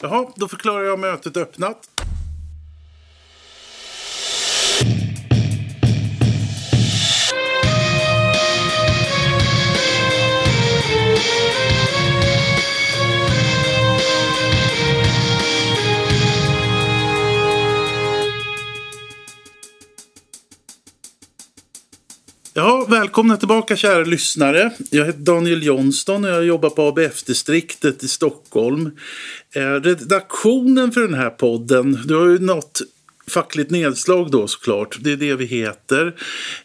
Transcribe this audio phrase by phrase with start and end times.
[0.00, 1.95] Jaha, då förklarar jag mötet öppnat.
[23.06, 24.70] Välkomna tillbaka kära lyssnare.
[24.90, 28.90] Jag heter Daniel Johnston och jag jobbar på ABF-distriktet i Stockholm.
[29.54, 32.80] Eh, redaktionen för den här podden, du har ju nått
[33.28, 34.96] fackligt nedslag då såklart.
[35.00, 36.14] Det är det vi heter.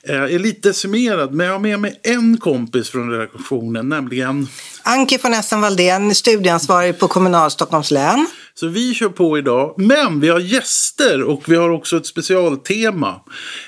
[0.04, 4.48] Jag är lite decimerad men jag har med mig en kompis från redaktionen, nämligen
[4.84, 8.28] Anki von Essen Waldén, studieansvarig på Kommunal Stockholms län.
[8.54, 9.76] Så vi kör på idag.
[9.78, 13.22] Men vi har gäster och vi har också ett specialtema.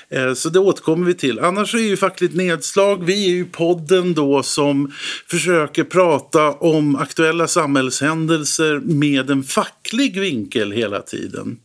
[0.08, 1.38] Eh, så det återkommer vi till.
[1.38, 4.92] Annars är ju Fackligt Nedslag, vi är ju podden då som
[5.26, 11.58] försöker prata om aktuella samhällshändelser med en facklig vinkel hela tiden.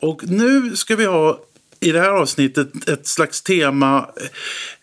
[0.00, 1.40] Och nu ska vi ha
[1.80, 4.08] i det här avsnittet ett slags tema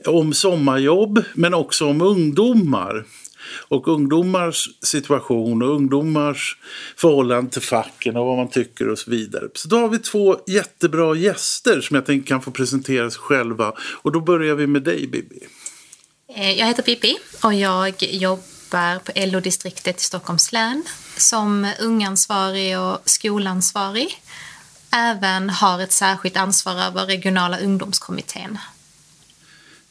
[0.05, 3.05] om sommarjobb men också om ungdomar
[3.53, 6.57] och ungdomars situation och ungdomars
[6.95, 9.47] förhållande till facken och vad man tycker och så vidare.
[9.53, 13.73] Så då har vi två jättebra gäster som jag tänker kan få presentera sig själva.
[14.01, 15.47] Och då börjar vi med dig Bibi.
[16.35, 20.83] Eh, jag heter Pippi och jag jobbar på LO-distriktet i Stockholms län
[21.17, 24.21] som ungansvarig och skolansvarig.
[24.91, 28.57] Även har ett särskilt ansvar över regionala ungdomskommittén.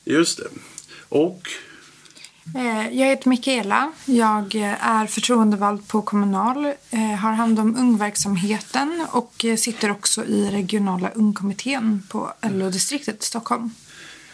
[0.04, 0.48] Just det.
[1.08, 1.42] Och
[2.92, 3.92] jag heter Mikaela.
[4.04, 10.50] Jag eh, är förtroendevald på Kommunal, eh, har hand om ungverksamheten och sitter också i
[10.50, 13.70] regionala ungkommittén på LO-distriktet i Stockholm.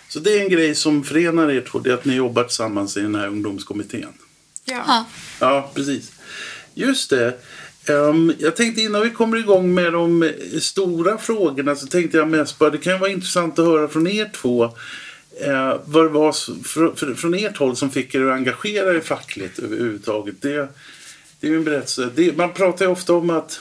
[0.09, 2.97] Så det är en grej som förenar er två, det är att ni jobbar tillsammans
[2.97, 4.13] i den här ungdomskommittén?
[4.65, 5.05] Ja.
[5.41, 6.13] Ja, precis.
[6.75, 7.41] Just det.
[7.89, 12.59] Um, jag tänkte innan vi kommer igång med de stora frågorna så tänkte jag mest
[12.59, 14.73] bara det kan vara intressant att höra från er två
[15.41, 19.01] eh, vad det var för, för, från ert håll som fick er att engagera er
[19.01, 20.43] fackligt överhuvudtaget.
[20.43, 20.69] Det,
[21.41, 22.11] det är ju en berättelse.
[22.15, 23.61] Det, man pratar ju ofta om att,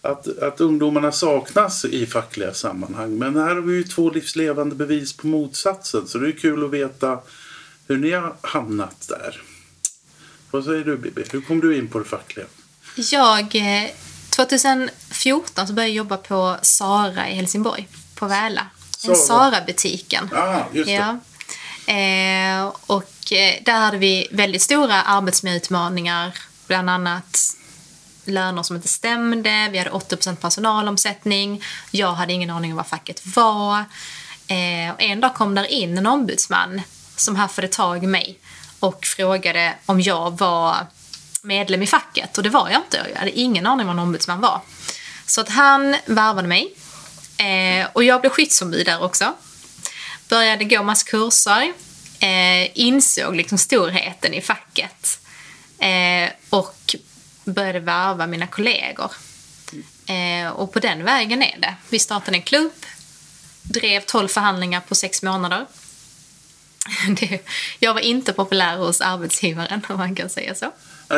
[0.00, 3.18] att, att ungdomarna saknas i fackliga sammanhang.
[3.18, 6.08] Men här har vi ju två livslevande bevis på motsatsen.
[6.08, 7.18] Så det är kul att veta
[7.88, 9.42] hur ni har hamnat där.
[10.50, 11.24] Vad säger du Bibi?
[11.30, 12.46] Hur kom du in på det fackliga?
[12.96, 13.90] Jag, eh,
[14.30, 18.66] 2014 så började jag jobba på Sara i Helsingborg, på Väla.
[19.12, 20.30] Sara-butiken.
[20.34, 20.92] Ah, just det.
[20.92, 21.18] Ja.
[21.86, 27.56] Eh, och eh, där hade vi väldigt stora arbetsmiljöutmaningar, bland annat
[28.24, 33.36] löner som inte stämde, vi hade 80% personalomsättning, jag hade ingen aning om vad facket
[33.36, 33.78] var.
[34.46, 36.82] Eh, och en dag kom där in en ombudsman
[37.16, 38.38] som haffade tag i mig
[38.80, 40.76] och frågade om jag var
[41.42, 44.02] medlem i facket och det var jag inte, jag hade ingen aning om vad en
[44.02, 44.60] ombudsman var.
[45.26, 46.74] Så att han värvade mig
[47.36, 49.34] Eh, och jag blev skyddsombud där också.
[50.28, 51.72] Började gå massa kurser.
[52.20, 55.20] Eh, insåg liksom storheten i facket.
[55.78, 56.96] Eh, och
[57.44, 59.10] började värva mina kollegor.
[60.06, 61.74] Eh, och på den vägen är det.
[61.88, 62.72] Vi startade en klubb.
[63.62, 65.66] Drev 12 förhandlingar på sex månader.
[67.20, 67.40] Det,
[67.78, 70.72] jag var inte populär hos arbetsgivaren om man kan säga så.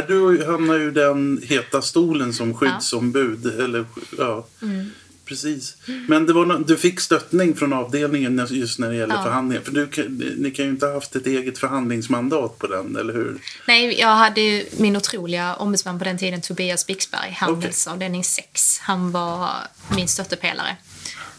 [0.08, 3.54] Du hamnade ju den heta stolen som skyddsombud.
[3.58, 3.64] Ja.
[3.64, 3.84] Eller,
[4.18, 4.46] ja.
[4.62, 4.90] Mm
[5.26, 5.76] precis.
[6.08, 9.22] Men det var, du fick stöttning från avdelningen just när det gäller ja.
[9.22, 9.62] förhandlingar.
[9.62, 13.38] För du, ni kan ju inte ha haft ett eget förhandlingsmandat på den, eller hur?
[13.68, 18.44] Nej, jag hade ju min otroliga ombudsman på den tiden, Tobias Bixberg, handelsavdelning okay.
[18.52, 18.78] 6.
[18.78, 19.50] Han var
[19.96, 20.76] min stöttepelare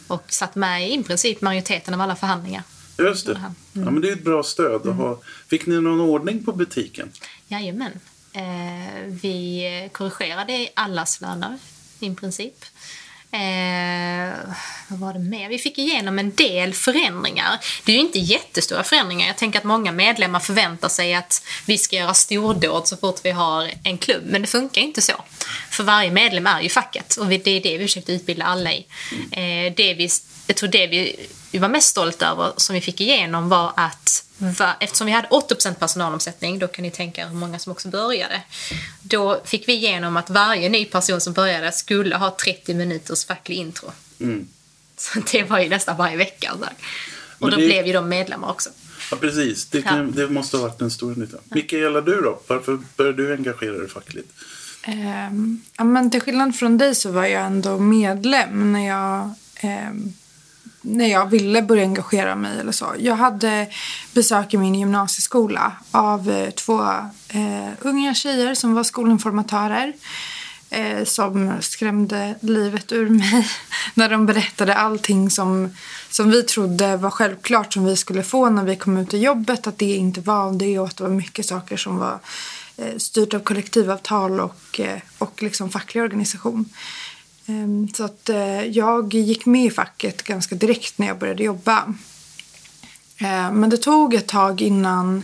[0.08, 2.64] och satt med i princip majoriteten av alla förhandlingar.
[2.98, 3.32] Just det.
[3.32, 3.54] Mm.
[3.74, 5.22] Ja, men det är ett bra stöd att ha.
[5.48, 7.12] Fick ni någon ordning på butiken?
[7.48, 8.00] Jajamän.
[8.34, 11.58] Eh, vi korrigerade allas löner
[12.00, 12.66] i princip.
[13.32, 14.34] Eh,
[14.88, 15.50] vad var det mer?
[15.50, 17.60] Vi fick igenom en del förändringar.
[17.86, 19.28] Det är ju inte jättestora förändringar.
[19.28, 23.32] Jag tänker att många medlemmar förväntar sig att vi ska göra stordåd så fort vi
[23.32, 24.24] har en klubb.
[24.26, 25.14] Men det funkar inte så.
[25.70, 28.86] För varje medlem är ju facket och det är det vi försökte utbilda alla i.
[29.32, 30.10] Eh, det vi,
[30.48, 34.27] jag tror det vi, vi var mest stolta över som vi fick igenom var att
[34.80, 38.42] eftersom vi hade 80% personalomsättning, då kan ni tänka hur många som också började.
[39.02, 43.56] Då fick vi igenom att varje ny person som började skulle ha 30 minuters facklig
[43.56, 43.92] intro.
[44.20, 44.48] Mm.
[44.98, 46.52] Så det var ju nästan varje vecka.
[46.60, 46.66] Så.
[47.40, 47.66] Och då det...
[47.66, 48.70] blev ju de medlemmar också.
[49.12, 49.66] Ja, precis.
[49.66, 50.24] Det, kan, ja.
[50.24, 51.38] det måste ha varit en stor nytta.
[51.50, 51.56] Ja.
[51.56, 52.42] Mikaela, du då?
[52.48, 54.34] Varför började du engagera dig fackligt?
[54.88, 60.14] Um, ja, men till skillnad från dig så var jag ändå medlem när jag um,
[60.90, 62.86] när jag ville börja engagera mig eller så.
[63.00, 63.68] Jag hade
[64.14, 66.84] besök i min gymnasieskola av eh, två
[67.30, 69.94] eh, unga tjejer som var skolinformatörer.
[70.70, 73.48] eh, som skrämde livet ur mig
[73.94, 75.76] när de berättade allting som,
[76.10, 79.68] som vi trodde var självklart som vi skulle få när vi kom ut i jobbet.
[79.68, 82.20] Att det inte var det och att det var mycket saker som var
[82.78, 86.66] eh, styrt av kollektivavtal och, eh, och liksom facklig organisation.
[87.48, 87.88] Ehm.
[87.94, 91.94] Så att eh, jag gick med i facket ganska direkt när jag började jobba.
[93.18, 95.24] Ehm, men det tog ett tag innan,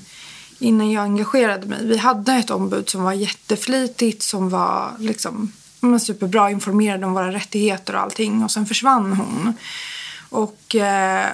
[0.59, 1.85] innan jag engagerade mig.
[1.85, 5.51] Vi hade ett ombud som var jätteflitigt, som var liksom,
[6.01, 8.43] superbra, informerad om våra rättigheter och allting.
[8.43, 9.53] Och sen försvann hon.
[10.29, 11.27] Och eh,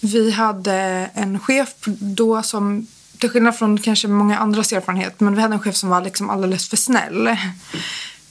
[0.00, 2.86] vi hade en chef då som
[3.18, 6.30] till skillnad från kanske många andras erfarenhet, men vi hade en chef som var liksom
[6.30, 7.36] alldeles för snäll.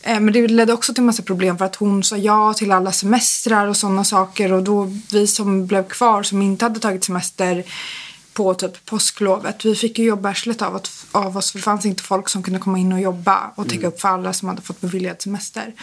[0.06, 2.92] Eh, men det ledde också till massa problem för att hon sa ja till alla
[2.92, 7.64] semestrar och sådana saker och då vi som blev kvar som inte hade tagit semester
[8.34, 9.66] på typ påsklovet.
[9.66, 10.82] Vi fick ju jobba arslet av,
[11.12, 13.80] av oss för det fanns inte folk som kunde komma in och jobba och täcka
[13.80, 13.88] mm.
[13.88, 15.74] upp för alla som hade fått beviljad semester.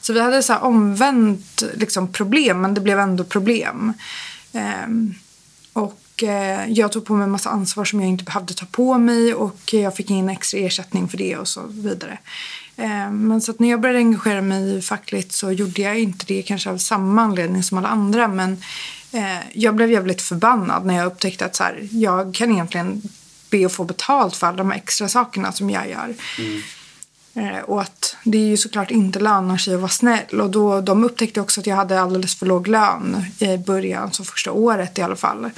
[0.00, 3.92] Så vi hade så här omvänt liksom, problem men det blev ändå problem.
[4.86, 5.14] Um,
[5.72, 8.98] och uh, jag tog på mig en massa ansvar som jag inte behövde ta på
[8.98, 12.18] mig och jag fick ingen extra ersättning för det och så vidare.
[12.76, 16.70] Eh, men så när jag började engagera mig fackligt så gjorde jag inte det kanske
[16.70, 18.28] av samma anledning som alla andra.
[18.28, 18.62] Men
[19.12, 23.02] eh, jag blev jävligt förbannad när jag upptäckte att så här, jag kan egentligen
[23.50, 26.14] be att få betalt för alla de extra sakerna som jag gör.
[26.38, 26.62] Mm.
[27.34, 30.40] Eh, och att det är ju såklart inte lönar sig att vara snäll.
[30.40, 34.24] Och då, de upptäckte också att jag hade alldeles för låg lön i början, så
[34.24, 35.50] första året i alla fall.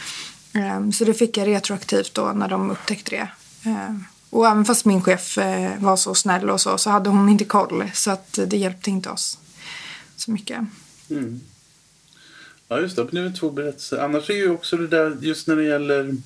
[0.95, 3.29] Så det fick jag retroaktivt då när de upptäckte det.
[4.35, 7.45] Och även fast min chef eh, var så snäll och så, så hade hon inte
[7.45, 7.91] koll.
[7.95, 9.39] Så att det hjälpte inte oss
[10.17, 10.59] så mycket.
[11.11, 11.41] Mm.
[12.69, 13.13] Ja, just det.
[13.13, 13.99] Nu är två berättelser.
[13.99, 16.17] Annars är ju också det där just när det gäller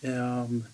[0.00, 0.64] um,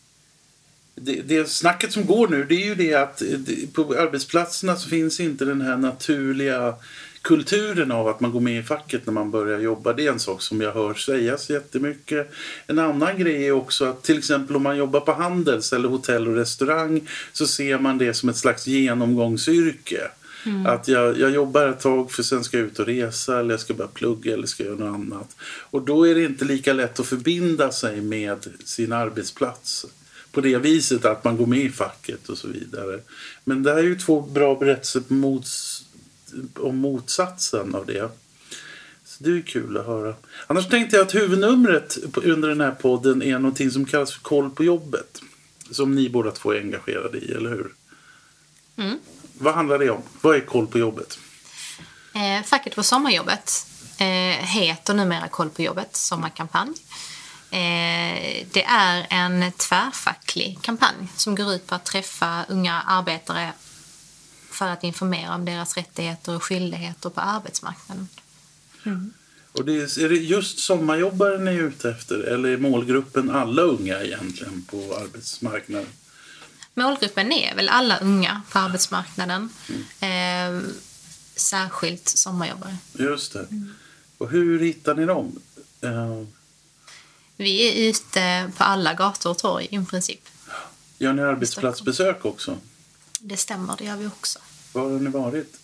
[0.94, 3.38] det, det snacket som går nu det är ju det att eh,
[3.72, 6.74] på arbetsplatserna så finns inte den här naturliga
[7.22, 9.92] kulturen av att man går med i facket när man börjar jobba.
[9.92, 12.30] Det är en sak som jag hör sägas jättemycket.
[12.66, 16.28] En annan grej är också att till exempel om man jobbar på Handels eller hotell
[16.28, 20.00] och restaurang så ser man det som ett slags genomgångsyrke.
[20.46, 20.66] Mm.
[20.66, 23.60] Att jag, jag jobbar ett tag för sen ska jag ut och resa eller jag
[23.60, 25.36] ska börja plugga eller ska göra något annat.
[25.70, 29.86] Och då är det inte lika lätt att förbinda sig med sin arbetsplats
[30.32, 33.00] på det viset att man går med i facket och så vidare.
[33.44, 35.71] Men det här är ju två bra berättelser på mots
[36.56, 38.10] om motsatsen av det.
[39.04, 40.14] Så det är kul att höra.
[40.46, 44.50] Annars tänkte jag att huvudnumret under den här podden är någonting som kallas för Koll
[44.50, 45.20] på jobbet.
[45.70, 47.74] Som ni båda två är engagerade i, eller hur?
[48.76, 48.98] Mm.
[49.38, 50.02] Vad handlar det om?
[50.20, 51.18] Vad är Koll på jobbet?
[52.14, 53.66] Eh, facket på sommarjobbet
[53.98, 56.74] eh, heter numera Koll på jobbet, sommarkampanj.
[57.50, 63.52] Eh, det är en tvärfacklig kampanj som går ut på att träffa unga arbetare
[64.62, 68.08] för att informera om deras rättigheter och skyldigheter på arbetsmarknaden.
[68.82, 69.12] Mm.
[69.52, 73.62] Och det är, är, det just sommarjobbare ni är ute efter eller är målgruppen alla
[73.62, 75.88] unga egentligen på arbetsmarknaden?
[76.74, 79.48] Målgruppen är väl alla unga på arbetsmarknaden.
[80.00, 80.62] Mm.
[80.62, 80.70] Eh,
[81.36, 82.76] särskilt sommarjobbare.
[82.92, 83.46] Just det.
[83.50, 83.74] Mm.
[84.18, 85.40] Och hur hittar ni dem?
[85.80, 86.24] Eh.
[87.36, 90.28] Vi är ute på alla gator och torg i princip.
[90.98, 92.58] Gör ni arbetsplatsbesök också?
[93.20, 94.38] Det stämmer, det gör vi också.
[94.72, 95.56] Var har ni varit?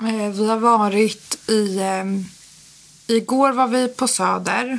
[0.00, 1.78] Eh, vi har varit i...
[1.80, 2.24] Ehm,
[3.06, 4.78] igår var vi på Söder.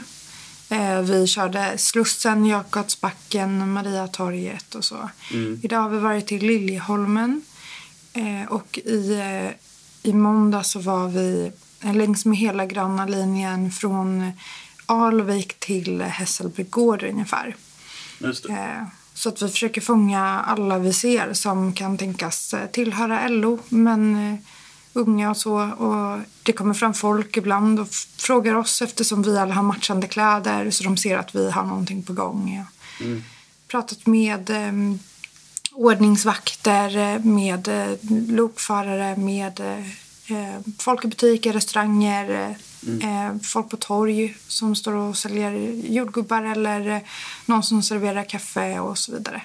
[0.69, 5.09] Eh, vi körde Slussen, Jakobsbacken, Mariatorget och så.
[5.33, 5.59] Mm.
[5.63, 7.41] Idag har vi varit i Liljeholmen.
[8.13, 9.21] Eh, och i,
[10.03, 14.31] i måndag så var vi längs med hela gröna linjen från
[14.85, 17.55] Alvik till Hässelby gård ungefär.
[18.19, 18.87] Just det.
[19.19, 24.15] Så att vi försöker fånga alla vi ser som kan tänkas eh, tillhöra LO, men
[24.15, 24.39] uh,
[24.93, 25.55] unga och så.
[25.55, 30.71] Och det kommer fram folk ibland och frågar oss eftersom vi alla har matchande kläder
[30.71, 32.65] så de ser att vi har någonting på gång.
[33.01, 33.23] Mm.
[33.67, 34.99] Pratat med um,
[35.71, 37.97] ordningsvakter, med uh,
[38.29, 39.59] lokförare, med
[40.29, 42.55] uh, folk i butiker, restauranger,
[42.87, 43.01] Mm.
[43.01, 45.51] Eh, folk på torg som står och säljer
[45.89, 47.01] jordgubbar eller eh,
[47.45, 49.41] någon som serverar kaffe och så vidare.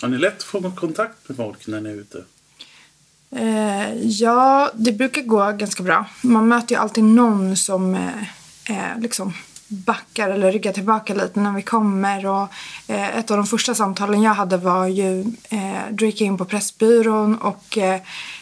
[0.00, 2.24] Har ni lätt att få kontakt med folk när ni är ute?
[3.30, 6.06] Eh, ja, det brukar gå ganska bra.
[6.22, 9.32] Man möter ju alltid någon som eh, liksom
[9.68, 12.26] backar eller ryggar tillbaka lite när vi kommer.
[12.26, 12.48] Och,
[12.86, 16.38] eh, ett av de första samtalen jag hade var ju eh, då gick jag in
[16.38, 17.78] på Pressbyrån och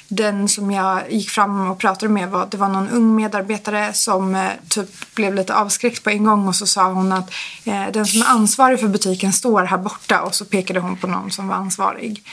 [0.08, 4.34] den som jag gick fram och pratade med var, det var någon ung medarbetare som
[4.34, 7.30] eh, typ blev lite avskräckt på en gång och så sa hon att
[7.64, 11.06] eh, den som är ansvarig för butiken står här borta och så pekade hon på
[11.06, 12.24] någon som var ansvarig.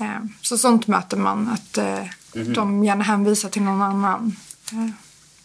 [0.00, 4.36] Eh, så sånt möter man, att eh, de gärna hänvisar till någon annan.
[4.72, 4.88] Eh,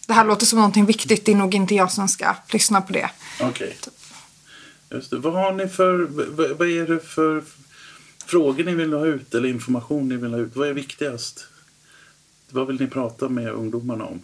[0.06, 2.92] det här låter som någonting viktigt, det är nog inte jag som ska lyssna på
[2.92, 3.10] det.
[3.40, 3.76] Okej.
[4.90, 5.18] Just det.
[5.18, 6.08] Vad har ni för...
[6.54, 7.44] Vad är det för
[8.26, 10.56] frågor ni vill ha ut eller information ni vill ha ut?
[10.56, 11.46] Vad är viktigast?
[12.50, 14.22] Vad vill ni prata med ungdomarna om?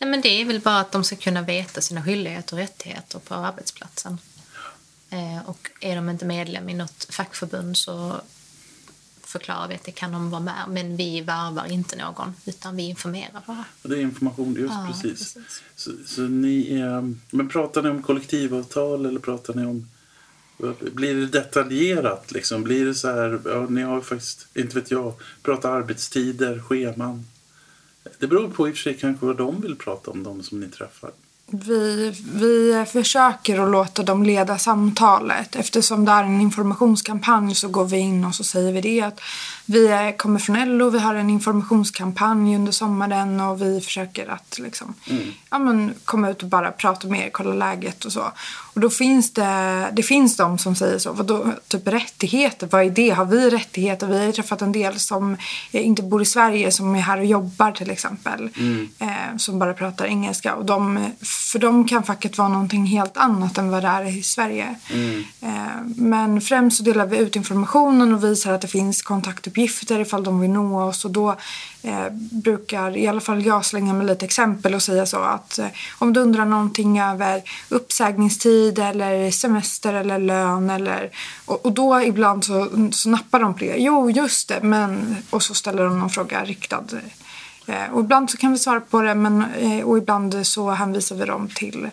[0.00, 3.18] Nej, men det är väl bara att de ska kunna veta sina skyldigheter och rättigheter
[3.18, 4.18] på arbetsplatsen.
[5.10, 8.20] Eh, och är de inte medlem i något fackförbund så
[9.22, 10.64] förklarar vi att det kan de vara med.
[10.68, 13.64] Men vi värvar inte någon, utan vi informerar bara.
[13.82, 15.34] Det är information, just Ja, precis.
[15.34, 15.62] precis.
[15.76, 19.88] Så, så ni är, men pratar ni om kollektivavtal eller pratar ni om...
[20.92, 22.62] Blir det detaljerat liksom?
[22.62, 27.26] Blir det så här, ja ni har faktiskt, inte vet jag, pratar arbetstider, scheman.
[28.18, 30.60] Det beror på i och för sig kanske vad de vill prata om, de som
[30.60, 31.10] ni träffar.
[31.46, 35.56] Vi, vi försöker att låta dem leda samtalet.
[35.56, 39.20] Eftersom det är en informationskampanj så går vi in och så säger vi det att
[39.66, 44.58] vi är- kommer från LO, vi har en informationskampanj under sommaren och vi försöker att
[44.58, 44.94] liksom,
[45.50, 48.32] ja, men, komma ut och bara prata med er, kolla läget och så.
[48.74, 52.90] Och då finns det, det finns de som säger så, vadå, typ rättigheter, vad är
[52.90, 53.10] det?
[53.10, 54.06] Har vi rättigheter?
[54.06, 55.36] Vi har träffat en del som
[55.72, 58.48] eh, inte bor i Sverige som är här och jobbar till exempel.
[58.98, 60.54] Eh, som bara pratar engelska.
[60.54, 61.06] Och de,
[61.52, 64.74] för dem kan facket vara någonting helt annat än vad det är i Sverige.
[65.40, 70.24] Eh, men främst så delar vi ut informationen och visar att det finns kontaktuppgifter ifall
[70.24, 71.04] de vill nå oss.
[71.04, 71.36] Och då
[71.84, 75.66] eh, brukar i alla fall jag slänga med lite exempel och säga så att eh,
[75.98, 81.10] om du undrar någonting över uppsägningstid eller semester eller lön eller
[81.44, 83.76] och, och då ibland så, så nappar de på det.
[83.76, 86.84] Jo, just det, men och så ställer de någon fråga riktad.
[87.66, 91.16] Eh, och ibland så kan vi svara på det men, eh, och ibland så hänvisar
[91.16, 91.90] vi dem till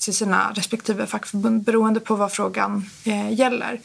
[0.00, 3.80] till sina respektive fackförbund beroende på vad frågan eh, gäller.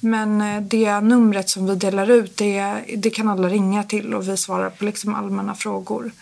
[0.00, 4.28] Men eh, det numret som vi delar ut det, det kan alla ringa till och
[4.28, 6.12] vi svarar på liksom allmänna frågor.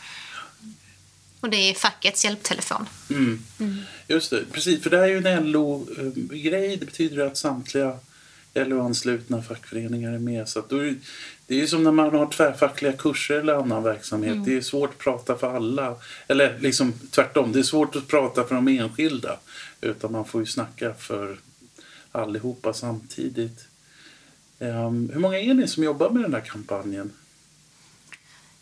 [1.41, 2.87] Och det är fackets hjälptelefon.
[3.11, 3.43] Mm.
[4.09, 4.83] Just det, precis.
[4.83, 6.77] För det här är ju en LO-grej.
[6.77, 7.99] Det betyder att samtliga
[8.57, 10.49] LO-anslutna fackföreningar är med.
[10.49, 10.95] Så då är
[11.47, 14.45] det, är ju som när man har tvärfackliga kurser eller annan verksamhet.
[14.45, 15.97] Det är svårt att prata för alla.
[16.27, 19.39] Eller liksom tvärtom, det är svårt att prata för de enskilda.
[19.81, 21.39] Utan man får ju snacka för
[22.13, 23.69] allihopa samtidigt.
[24.59, 27.13] Ehm, hur många är ni som jobbar med den här kampanjen?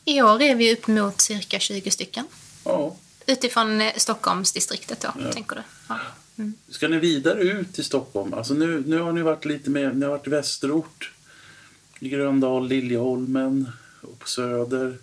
[0.04, 2.26] I år är vi upp mot cirka 20 stycken.
[2.64, 2.96] Ja.
[3.26, 5.62] Utifrån eh, Stockholmsdistriktet då, tänker du?
[5.88, 5.98] Ja.
[6.68, 8.34] Ska ni vidare ut till Stockholm?
[8.34, 11.12] Alltså nu, nu har ni varit lite mer, ni har varit i Västerort,
[12.00, 13.68] i Gröndal, Liljeholmen
[14.00, 14.98] och på Söder.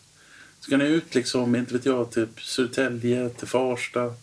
[0.59, 4.13] Ska ni ut liksom, inte vet jag, typ Södertälje, till Farsta,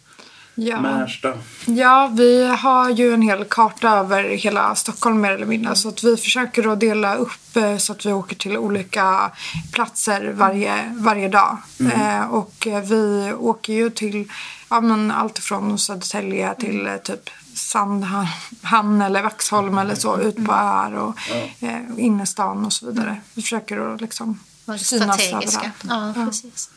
[0.61, 0.81] Ja.
[0.81, 1.39] Märsta?
[1.67, 5.75] Ja, vi har ju en hel karta över hela Stockholm mer eller mindre.
[5.75, 9.31] Så att vi försöker att dela upp eh, så att vi åker till olika
[9.73, 11.57] platser varje, varje dag.
[11.95, 14.31] Eh, och eh, vi åker ju till
[14.71, 20.21] ja, men allt från Södertälje till eh, typ Sandhamn eller Vaxholm eller så.
[20.21, 21.17] Ut på öar och
[21.61, 23.21] eh, innerstan och så vidare.
[23.35, 24.41] Vi försöker att liksom
[24.79, 25.73] synas strategiska.
[25.85, 26.17] överallt.
[26.17, 26.71] Ja, precis.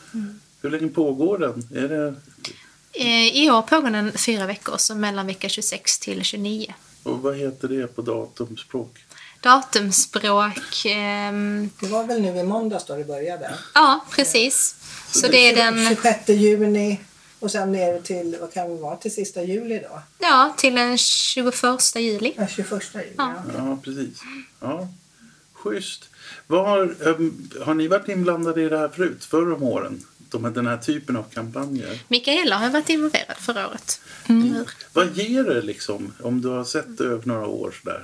[0.61, 1.83] Hur länge pågår den?
[1.83, 2.15] Är det,
[2.93, 6.74] I år pågår den fyra veckor, så mellan vecka 26 till 29.
[7.03, 8.98] och vad heter det på datumspråk?
[9.41, 10.86] Datumspråk...
[10.86, 13.55] ehm, Det var väl nu i måndags då det började?
[13.74, 14.75] ja, precis.
[15.12, 15.88] Så det är den...
[15.89, 17.00] 26 juni
[17.39, 20.01] och sen ner till, vad kan det vara, till sista juli då?
[20.19, 21.55] Ja, till den 21
[21.95, 22.33] juli.
[22.38, 23.05] Ja, 21 juli.
[23.17, 23.33] Ja.
[23.57, 24.21] Ja, precis.
[24.60, 24.88] Ja,
[25.53, 26.03] schysst.
[26.48, 30.05] Vad har, ehm, har ni varit inblandade i det här förut, förr om åren?
[30.31, 32.00] De, här- den här typen av kampanjer?
[32.07, 34.01] Mikaela har varit involverad förra året.
[34.93, 38.03] Vad ger det liksom, om du har sett det över några år sådär?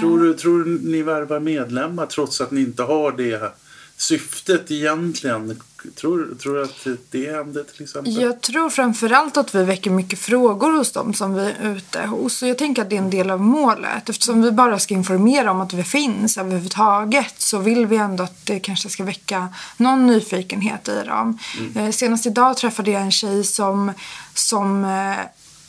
[0.00, 3.52] Tror du, tror du ni värvar medlemmar trots att ni inte har det
[3.96, 5.60] syftet egentligen?
[5.94, 8.20] Tror, tror du att det händer till exempel?
[8.22, 12.42] Jag tror framförallt att vi väcker mycket frågor hos dem som vi är ute hos.
[12.42, 14.08] Och jag tänker att det är en del av målet.
[14.08, 18.46] Eftersom vi bara ska informera om att vi finns överhuvudtaget så vill vi ändå att
[18.46, 21.38] det kanske ska väcka någon nyfikenhet i dem.
[21.74, 23.92] Eh, senast idag träffade jag en tjej som,
[24.34, 25.16] som eh,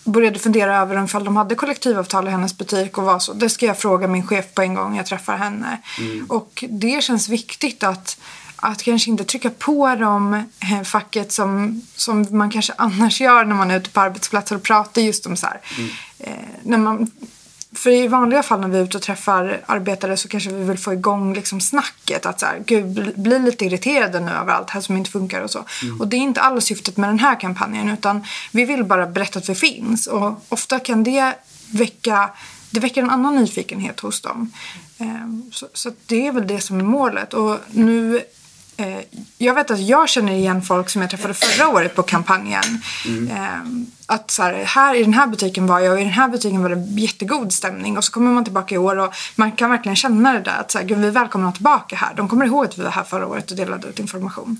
[0.03, 3.33] började fundera över om de hade kollektivavtal i hennes butik och var så.
[3.33, 5.77] Det ska jag fråga min chef på en gång jag träffar henne.
[6.27, 8.17] Och det känns viktigt att
[8.61, 13.55] att kanske inte trycka på dem eh, facket som, som man kanske annars gör när
[13.55, 15.61] man är ute på arbetsplatser och pratar just om så här.
[16.19, 17.11] Eh, när man,
[17.73, 20.77] för i vanliga fall när vi är ute och träffar arbetare så kanske vi vill
[20.77, 22.25] få igång liksom snacket.
[22.25, 25.51] Att så här, gud, bli, lite irriterade nu över allt här som inte funkar och
[25.51, 25.65] så.
[25.99, 29.39] Och det är inte alls syftet med den här kampanjen utan vi vill bara berätta
[29.39, 30.07] att vi finns.
[30.07, 31.33] Och ofta kan det
[31.71, 32.29] väcka
[32.71, 34.51] det väcker en annan nyfikenhet hos dem.
[34.97, 37.33] Eh, så, så det är väl det som är målet.
[37.33, 38.21] Och nu
[38.79, 38.99] Eh,
[39.37, 42.63] jag vet att jag känner igen folk som jag träffade förra året på kampanjen.
[43.07, 43.85] Mm.
[44.05, 46.63] Att så här, här i den här butiken var jag och i den här butiken
[46.63, 47.97] var det jättegod stämning.
[47.97, 50.71] Och så kommer man tillbaka i år och man kan verkligen känna det där att
[50.71, 52.13] så här, gud, vi är välkomna tillbaka här.
[52.15, 54.59] De kommer ihåg att vi var här förra året och delade ut information.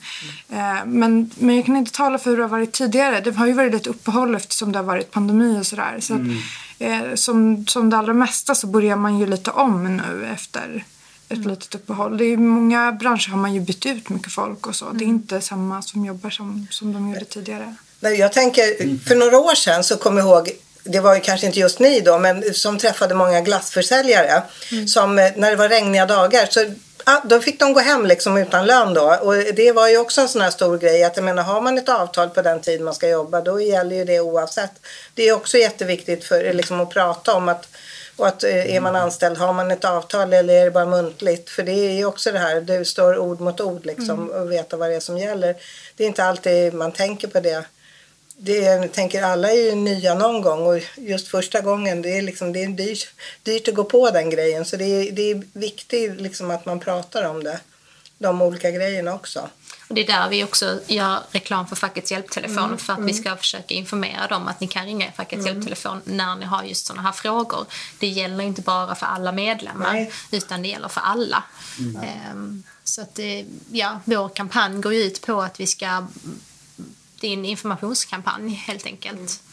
[0.50, 0.90] Mm.
[1.00, 3.20] Men, men jag kan inte tala för hur det har varit tidigare.
[3.20, 5.98] Det har ju varit ett uppehåll eftersom det har varit pandemi och sådär.
[6.00, 6.42] Så, där.
[6.78, 7.18] så mm.
[7.18, 10.84] som, som det allra mesta så börjar man ju lite om nu efter
[11.30, 11.50] ett mm.
[11.50, 12.18] litet uppehåll.
[12.18, 14.86] Det är många branscher har man ju bytt ut mycket folk och så.
[14.86, 14.98] Mm.
[14.98, 15.16] Det är mm.
[15.16, 17.76] inte samma som jobbar som, som de gjorde tidigare.
[18.00, 20.52] Jag tänker, för några år sedan så kommer jag ihåg
[20.84, 24.44] det var ju kanske inte just ni då, men som träffade många glassförsäljare.
[24.72, 24.88] Mm.
[24.88, 26.66] Som eh, när det var regniga dagar så
[27.24, 29.18] då fick de gå hem liksom utan lön då.
[29.22, 31.78] Och det var ju också en sån här stor grej att jag menar har man
[31.78, 34.72] ett avtal på den tid man ska jobba då gäller ju det oavsett.
[35.14, 37.68] Det är också jätteviktigt för liksom att prata om att
[38.20, 41.50] och att eh, är man anställd, har man ett avtal eller är det bara muntligt?
[41.50, 44.42] För det är ju också det här, det står ord mot ord liksom mm.
[44.42, 45.56] och veta vad det är som gäller.
[45.96, 47.66] Det är inte alltid man tänker på det.
[48.38, 52.22] det jag tänker alla är ju nya någon gång och just första gången det är,
[52.22, 53.08] liksom, det är dyrt,
[53.44, 54.66] dyrt att gå på den grejen.
[54.66, 57.60] Så det är, det är viktigt liksom att man pratar om det.
[58.18, 59.50] De olika grejerna också.
[59.90, 62.78] Och det är där vi också gör reklam för fackets hjälptelefon mm.
[62.78, 63.08] för att mm.
[63.08, 65.54] vi ska försöka informera dem att ni kan ringa fackets mm.
[65.54, 67.66] hjälptelefon när ni har just sådana här frågor.
[68.00, 70.12] Det gäller inte bara för alla medlemmar Nej.
[70.32, 71.44] utan det gäller för alla.
[72.34, 76.08] Um, så att det, ja, vår kampanj går ut på att vi ska
[77.20, 79.44] det är en informationskampanj helt enkelt.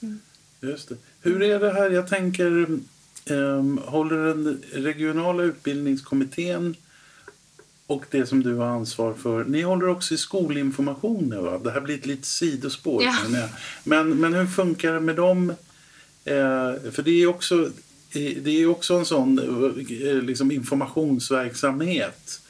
[0.00, 0.20] Mm.
[0.60, 0.96] Just det.
[1.20, 1.90] Hur är det här?
[1.90, 2.66] Jag tänker,
[3.30, 6.76] um, håller den regionala utbildningskommittén
[7.88, 9.44] och det som du har ansvar för.
[9.44, 11.60] Ni håller också i skolinformation va?
[11.64, 13.02] Det här blir ett litet sidospår.
[13.04, 13.48] Ja.
[13.84, 15.50] Men, men hur funkar det med dem?
[16.24, 17.70] Eh, för det är också
[18.42, 22.40] det är också en sån eh, liksom, informationsverksamhet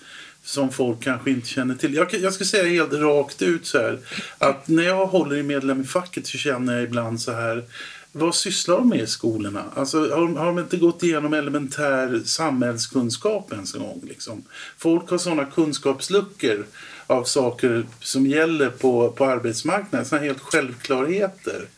[0.43, 1.95] som folk kanske inte känner till.
[1.95, 3.99] Jag, jag ska säga helt rakt ut så här
[4.39, 7.65] att när jag håller i medlem i facket så känner jag ibland så här
[8.13, 9.65] vad sysslar de med i skolorna?
[9.75, 14.03] Alltså, har, har de inte gått igenom elementär samhällskunskap ens en gång?
[14.09, 14.43] Liksom?
[14.77, 16.67] Folk har sådana kunskapsluckor
[17.07, 21.69] av saker som gäller på, på arbetsmarknaden, sådana helt självklarheter.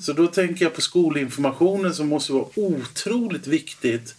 [0.00, 4.14] Så då tänker jag på skolinformationen som måste vara otroligt viktigt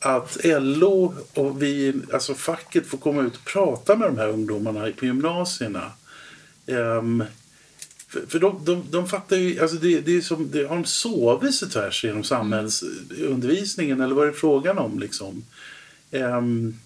[0.00, 4.90] att LO och vi, alltså facket får komma ut och prata med de här ungdomarna
[4.96, 5.92] på gymnasierna.
[6.66, 7.24] Um,
[8.08, 10.84] för, för de, de, de fattar ju, alltså det, det är som, det, har de
[10.84, 15.44] sovit sig tvärs genom samhällsundervisningen eller vad är det frågan om liksom?
[16.10, 16.78] Um,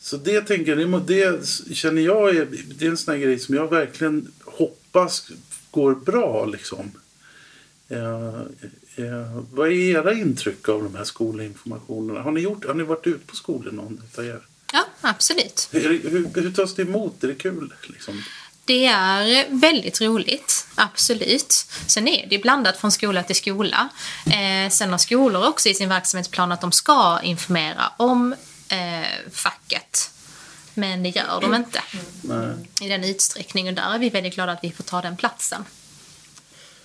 [0.00, 3.54] så det tänker jag, det känner jag är, det är en sån här grej som
[3.54, 5.28] jag verkligen hoppas
[5.70, 6.90] går bra liksom.
[7.90, 8.42] Uh,
[8.98, 12.20] uh, vad är era intryck av de här skolinformationerna?
[12.22, 14.40] Har ni, gjort, har ni varit ute på skolor någon av er?
[14.72, 15.68] Ja, absolut.
[15.72, 17.24] Hur, hur, hur tas det emot?
[17.24, 17.72] Är det kul?
[17.82, 18.22] Liksom?
[18.64, 21.66] Det är väldigt roligt, absolut.
[21.86, 23.88] Sen är det blandat från skola till skola.
[24.26, 28.34] Eh, sen har skolor också i sin verksamhetsplan att de ska informera om
[28.68, 30.10] eh, facket.
[30.74, 31.82] Men det gör de inte
[32.24, 32.66] mm.
[32.80, 33.74] i den utsträckningen.
[33.74, 35.64] Där är vi väldigt glada att vi får ta den platsen.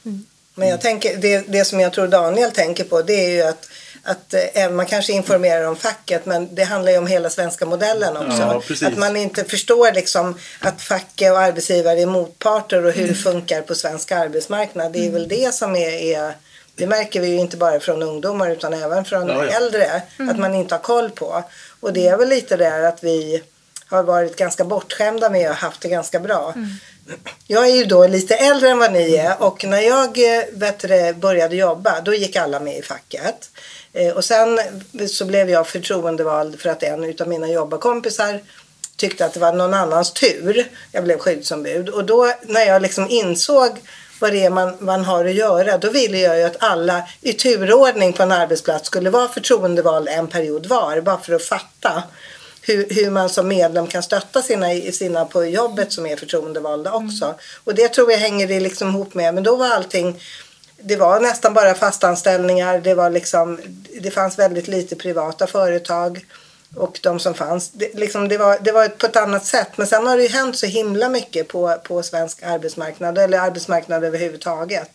[0.05, 0.25] Mm.
[0.55, 3.69] Men jag tänker, det, det som jag tror Daniel tänker på det är ju att
[4.03, 8.17] att eh, man kanske informerar om facket men det handlar ju om hela svenska modellen
[8.17, 8.61] också.
[8.81, 13.13] Ja, att man inte förstår liksom att facket och arbetsgivare är motparter och hur mm.
[13.13, 14.93] det funkar på svensk arbetsmarknad.
[14.93, 15.13] Det är mm.
[15.13, 16.35] väl det som är, är
[16.75, 19.51] det märker vi ju inte bara från ungdomar utan även från ja, ja.
[19.51, 20.01] äldre.
[20.19, 20.29] Mm.
[20.29, 21.43] Att man inte har koll på.
[21.79, 23.43] Och det är väl lite där att vi
[23.85, 26.53] har varit ganska bortskämda med och haft det ganska bra.
[26.55, 26.69] Mm.
[27.47, 30.79] Jag är ju då lite äldre än vad ni är och när jag eh, vet
[30.79, 33.49] du, började jobba då gick alla med i facket.
[33.99, 34.59] Eh, och sen
[35.07, 38.39] så blev jag förtroendevald för att en av mina jobbarkompisar
[38.95, 40.67] tyckte att det var någon annans tur.
[40.91, 43.69] Jag blev skyddsombud och då när jag liksom insåg
[44.19, 45.77] vad det är man, man har att göra.
[45.77, 50.27] Då ville jag ju att alla i turordning på en arbetsplats skulle vara förtroendevald en
[50.27, 51.01] period var.
[51.01, 52.03] Bara för att fatta
[52.61, 57.25] hur, hur man som medlem kan stötta sina, sina på jobbet som är förtroendevalda också.
[57.25, 57.37] Mm.
[57.63, 59.33] Och det tror jag hänger det liksom ihop med.
[59.33, 60.21] Men då var allting
[60.81, 62.79] det var nästan bara fastanställningar.
[62.79, 63.59] Det, var liksom,
[64.01, 66.25] det fanns väldigt lite privata företag.
[66.75, 69.77] Och de som fanns, det, liksom, det, var, det var på ett annat sätt.
[69.77, 73.17] Men sen har det ju hänt så himla mycket på, på svensk arbetsmarknad.
[73.17, 74.89] Eller arbetsmarknad överhuvudtaget.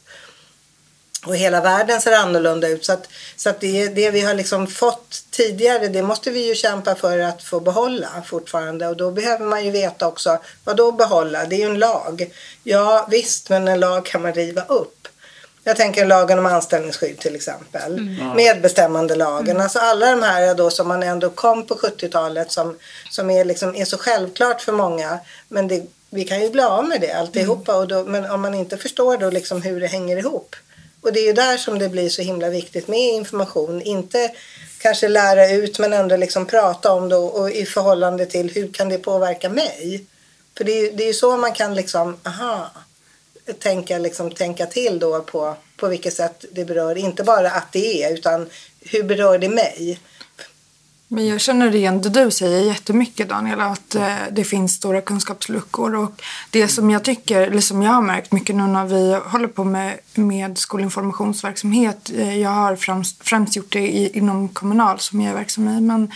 [1.27, 2.85] Och hela världen ser annorlunda ut.
[2.85, 6.55] Så att, så att det, det vi har liksom fått tidigare, det måste vi ju
[6.55, 8.87] kämpa för att få behålla fortfarande.
[8.89, 11.45] Och då behöver man ju veta också, vad då behålla?
[11.45, 12.31] Det är ju en lag.
[12.63, 15.04] Ja visst, men en lag kan man riva upp.
[15.65, 17.99] Jag tänker lagen om anställningsskydd till exempel.
[17.99, 18.37] Mm.
[18.37, 19.51] Medbestämmandelagen.
[19.51, 19.63] Mm.
[19.63, 22.79] Alltså alla de här då som man ändå kom på 70-talet som,
[23.11, 25.19] som är, liksom, är så självklart för många.
[25.49, 27.73] Men det, vi kan ju bli av med det alltihopa.
[27.73, 27.83] Mm.
[27.83, 30.57] Och då, men om man inte förstår då liksom hur det hänger ihop.
[31.01, 33.83] Och det är ju där som det blir så himla viktigt med information.
[33.83, 34.31] Inte
[34.79, 38.89] kanske lära ut men ändå liksom prata om det och i förhållande till hur kan
[38.89, 40.05] det påverka mig?
[40.57, 42.71] För det är, det är ju så man kan liksom, aha,
[43.59, 48.03] tänka, liksom, tänka till då på, på vilket sätt det berör, inte bara att det
[48.03, 48.47] är, utan
[48.81, 49.99] hur berör det mig?
[51.09, 55.95] Men jag känner igen det du säger jättemycket Daniela, att eh, det finns stora kunskapsluckor.
[55.95, 59.49] Och det som jag tycker, eller som jag har märkt mycket nu när vi håller
[59.49, 65.21] på med, med skolinformationsverksamhet, eh, jag har främst, främst gjort det i, inom Kommunal som
[65.21, 66.13] jag är verksam i, men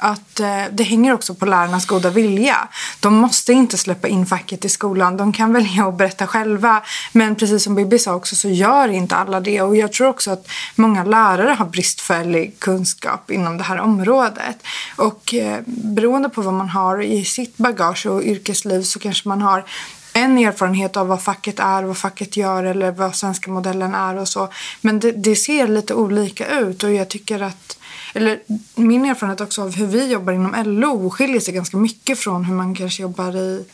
[0.00, 2.68] att eh, det hänger också på lärarnas goda vilja.
[3.00, 5.16] De måste inte släppa in facket i skolan.
[5.16, 6.82] De kan välja att berätta själva.
[7.12, 9.62] Men precis som Bibi sa också så gör inte alla det.
[9.62, 14.56] Och jag tror också att många lärare har bristfällig kunskap inom det här området.
[14.96, 19.42] Och eh, beroende på vad man har i sitt bagage och yrkesliv så kanske man
[19.42, 19.64] har
[20.12, 24.28] en erfarenhet av vad facket är, vad facket gör eller vad svenska modellen är och
[24.28, 24.48] så.
[24.80, 27.76] Men det, det ser lite olika ut och jag tycker att
[28.14, 28.40] eller
[28.74, 32.54] min erfarenhet också av hur vi jobbar inom LO skiljer sig ganska mycket från hur
[32.54, 33.64] man kanske jobbar i,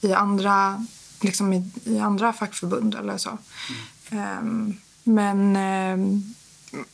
[0.00, 0.86] i, andra,
[1.20, 3.38] liksom i, i andra fackförbund eller så.
[4.10, 4.38] Mm.
[4.38, 6.34] Um, men um,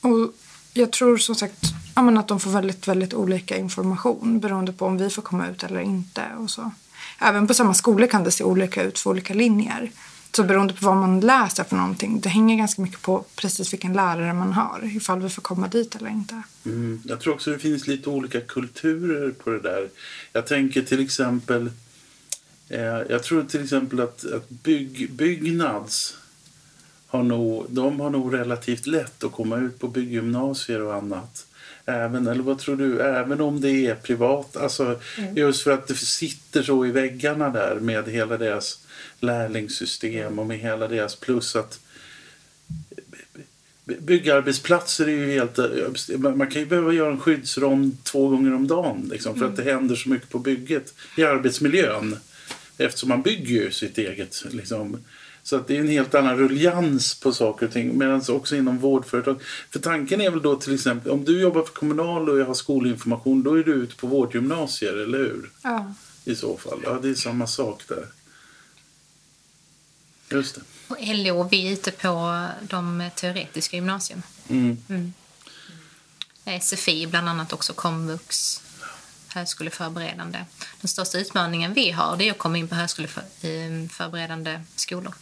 [0.01, 0.35] och
[0.73, 4.99] jag tror som sagt ja, att de får väldigt, väldigt olika information beroende på om
[4.99, 6.25] vi får komma ut eller inte.
[6.39, 6.71] Och så.
[7.19, 9.91] Även på samma skolor kan det se olika ut för olika linjer.
[10.33, 13.93] Så beroende på vad man läser för någonting, det hänger ganska mycket på precis vilken
[13.93, 16.43] lärare man har, ifall vi får komma dit eller inte.
[16.65, 17.03] Mm.
[17.05, 19.89] Jag tror också det finns lite olika kulturer på det där.
[20.33, 21.71] Jag tänker till exempel,
[22.69, 26.17] eh, jag tror till exempel att, att bygg, Byggnads
[27.07, 31.47] har nog, de har nog relativt lätt att komma ut på bygggymnasier och annat.
[31.91, 35.37] Även, eller vad tror du, även om det är privat, alltså mm.
[35.37, 38.87] just för att det sitter så i väggarna där med hela deras
[39.21, 41.81] lärlingssystem och med hela deras plus att
[43.85, 45.59] byggarbetsplatser är ju helt...
[46.19, 49.51] Man kan ju behöva göra en skyddsrond två gånger om dagen liksom, för mm.
[49.51, 52.17] att det händer så mycket på bygget i arbetsmiljön.
[52.79, 54.45] Eftersom man bygger ju sitt eget.
[54.51, 55.05] Liksom.
[55.43, 57.99] Så att det är en helt annan ruljans på saker och ting.
[57.99, 59.43] Medan också inom vårdföretag.
[59.71, 62.55] För tanken är väl då till exempel om du jobbar för Kommunal och jag har
[62.55, 65.51] skolinformation då är du ute på vårdgymnasier, eller hur?
[65.63, 65.95] Ja.
[66.25, 66.81] I så fall.
[66.85, 68.07] Ja, det är samma sak där.
[70.31, 70.61] Just det.
[70.89, 74.23] Och LO, vi är ute på de teoretiska gymnasierna.
[74.49, 74.77] Mm.
[74.89, 75.13] Mm.
[76.61, 78.63] SFI, bland annat också komvux,
[79.29, 80.45] högskoleförberedande.
[80.81, 85.15] Den största utmaningen vi har det är att komma in på högskoleförberedande skolor.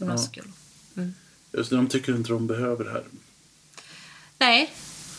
[0.00, 0.52] Gymnasieskolor.
[0.96, 1.14] Mm.
[1.52, 3.04] Just det, de tycker inte de behöver det här.
[4.38, 4.72] Nej,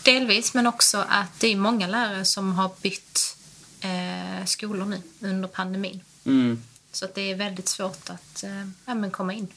[0.03, 3.37] delvis, men också att det är många lärare som har bytt
[3.81, 6.01] eh, skolor nu under pandemin.
[6.25, 6.63] Mm.
[6.91, 9.47] Så att det är väldigt svårt att eh, ja, men komma in.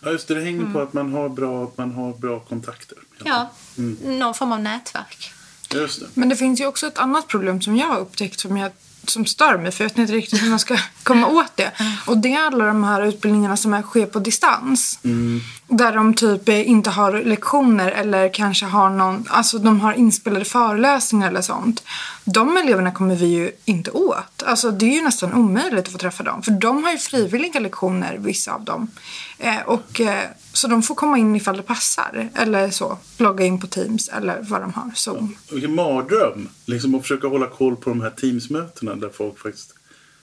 [0.00, 0.34] Ja, just det.
[0.34, 0.72] Det hänger mm.
[0.72, 2.98] på att man har bra, man har bra kontakter.
[3.24, 4.18] Ja, mm.
[4.18, 5.32] någon form av nätverk.
[5.74, 6.06] Just det.
[6.14, 8.72] Men det finns ju också ett annat problem som jag har upptäckt som jag
[9.10, 11.70] som stör mig för jag vet inte riktigt hur man ska komma åt det.
[12.06, 14.98] Och det är alla de här utbildningarna som är, sker på distans.
[15.04, 15.40] Mm.
[15.68, 21.28] Där de typ inte har lektioner eller kanske har någon, alltså de har inspelade föreläsningar
[21.28, 21.82] eller sånt.
[22.24, 24.42] De eleverna kommer vi ju inte åt.
[24.46, 26.42] Alltså det är ju nästan omöjligt att få träffa dem.
[26.42, 28.90] För de har ju frivilliga lektioner, vissa av dem.
[29.38, 32.28] Eh, och, eh, så de får komma in ifall det passar.
[32.34, 34.90] Eller så, logga in på Teams eller vad de har.
[34.94, 35.36] Zoom.
[35.52, 36.48] Vilken mardröm!
[36.64, 39.74] Liksom att försöka hålla koll på de här Teams-mötena där folk faktiskt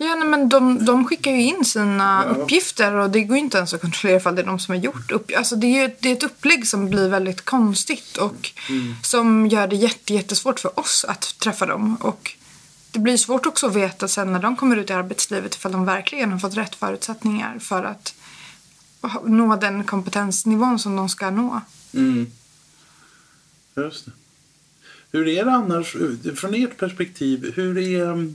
[0.04, 2.36] Ja, nej, men de, de skickar ju in sina ja.
[2.36, 5.12] uppgifter och det går inte ens att kontrollera ifall det är de som har gjort
[5.12, 5.32] upp.
[5.38, 8.96] Alltså det är ju det är ett upplägg som blir väldigt konstigt och mm.
[9.04, 11.96] som gör det jätte, jättesvårt för oss att träffa dem.
[11.96, 12.32] Och
[12.92, 15.86] det blir svårt också att veta sen när de kommer ut i arbetslivet ifall de
[15.86, 18.16] verkligen har fått rätt förutsättningar för att
[19.26, 21.62] nå den kompetensnivån som de ska nå.
[21.94, 22.32] Mm.
[23.76, 24.12] Just det.
[25.12, 25.96] Hur är det annars,
[26.36, 28.34] från ert perspektiv, hur är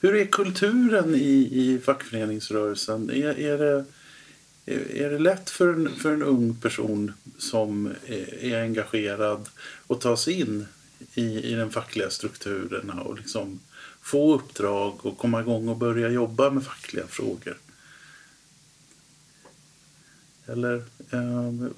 [0.00, 3.10] hur är kulturen i, i fackföreningsrörelsen?
[3.10, 3.84] Är, är, det,
[5.04, 9.48] är det lätt för en, för en ung person som är, är engagerad
[9.88, 10.66] att ta sig in
[11.14, 13.60] i, i den fackliga strukturerna och liksom
[14.00, 17.58] få uppdrag och komma igång och börja jobba med fackliga frågor?
[20.46, 21.74] Eller, Ehm,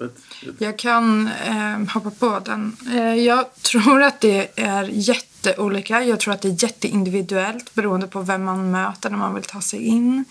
[0.57, 2.77] jag kan eh, hoppa på den.
[2.93, 6.03] Eh, jag tror att det är jätteolika.
[6.03, 9.61] Jag tror att det är jätteindividuellt beroende på vem man möter när man vill ta
[9.61, 10.25] sig in.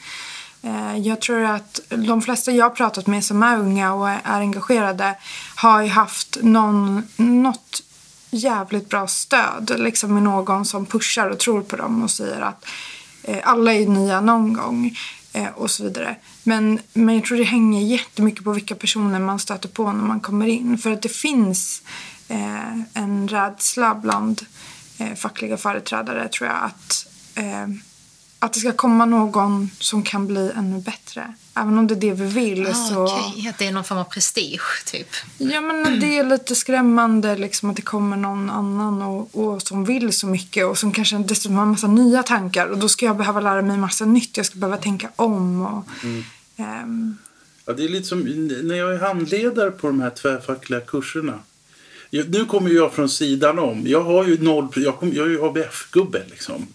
[0.62, 4.20] Eh, jag tror att de flesta jag har pratat med som är unga och är
[4.24, 5.14] engagerade
[5.56, 7.82] har ju haft någon, något
[8.30, 12.66] jävligt bra stöd liksom med någon som pushar och tror på dem och säger att
[13.22, 14.96] eh, alla är nya någon gång
[15.32, 16.16] Eh, och så vidare.
[16.42, 20.20] Men, men jag tror det hänger jättemycket på vilka personer man stöter på när man
[20.20, 20.78] kommer in.
[20.78, 21.82] För att det finns
[22.28, 24.46] eh, en rädsla bland
[24.98, 27.68] eh, fackliga företrädare tror jag att eh,
[28.42, 31.34] att det ska komma någon som kan bli ännu bättre.
[31.54, 32.66] Även om det är det vi vill.
[32.66, 33.04] Ah, så...
[33.04, 33.48] Okay.
[33.48, 35.08] Att det är någon form av prestige, typ?
[35.38, 39.84] Ja, men det är lite skrämmande liksom, att det kommer någon annan och, och som
[39.84, 42.66] vill så mycket och som kanske dessutom har en massa nya tankar.
[42.66, 44.36] Och då ska jag behöva lära mig massa nytt.
[44.36, 45.62] Jag ska behöva tänka om.
[45.62, 46.24] Och, mm.
[46.56, 47.18] um...
[47.66, 48.20] ja, det är lite som
[48.62, 51.38] när jag är handledare på de här tvärfackliga kurserna.
[52.10, 53.82] Jag, nu kommer jag från sidan om.
[53.86, 56.66] Jag har ju noll, jag, kom, jag är ju ABF-gubbe liksom.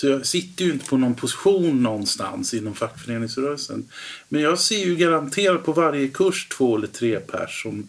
[0.00, 3.88] Så jag sitter ju inte på någon position någonstans inom fackföreningsrörelsen.
[4.28, 7.88] Men jag ser ju garanterat på varje kurs två eller tre pers som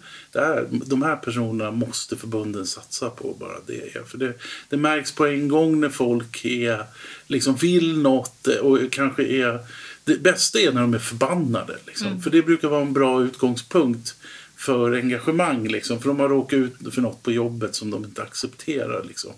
[0.86, 3.36] de här personerna måste förbunden satsa på.
[3.40, 4.10] bara det.
[4.10, 4.34] För det,
[4.70, 6.86] det märks på en gång när folk är,
[7.28, 9.60] liksom vill något och kanske är...
[10.04, 11.78] Det bästa är när de är förbannade.
[11.88, 12.08] Liksom.
[12.08, 12.22] Mm.
[12.22, 14.16] För det brukar vara en bra utgångspunkt
[14.56, 15.68] för engagemang.
[15.68, 16.00] Liksom.
[16.02, 19.04] För de har råkat ut för något på jobbet som de inte accepterar.
[19.04, 19.32] Liksom.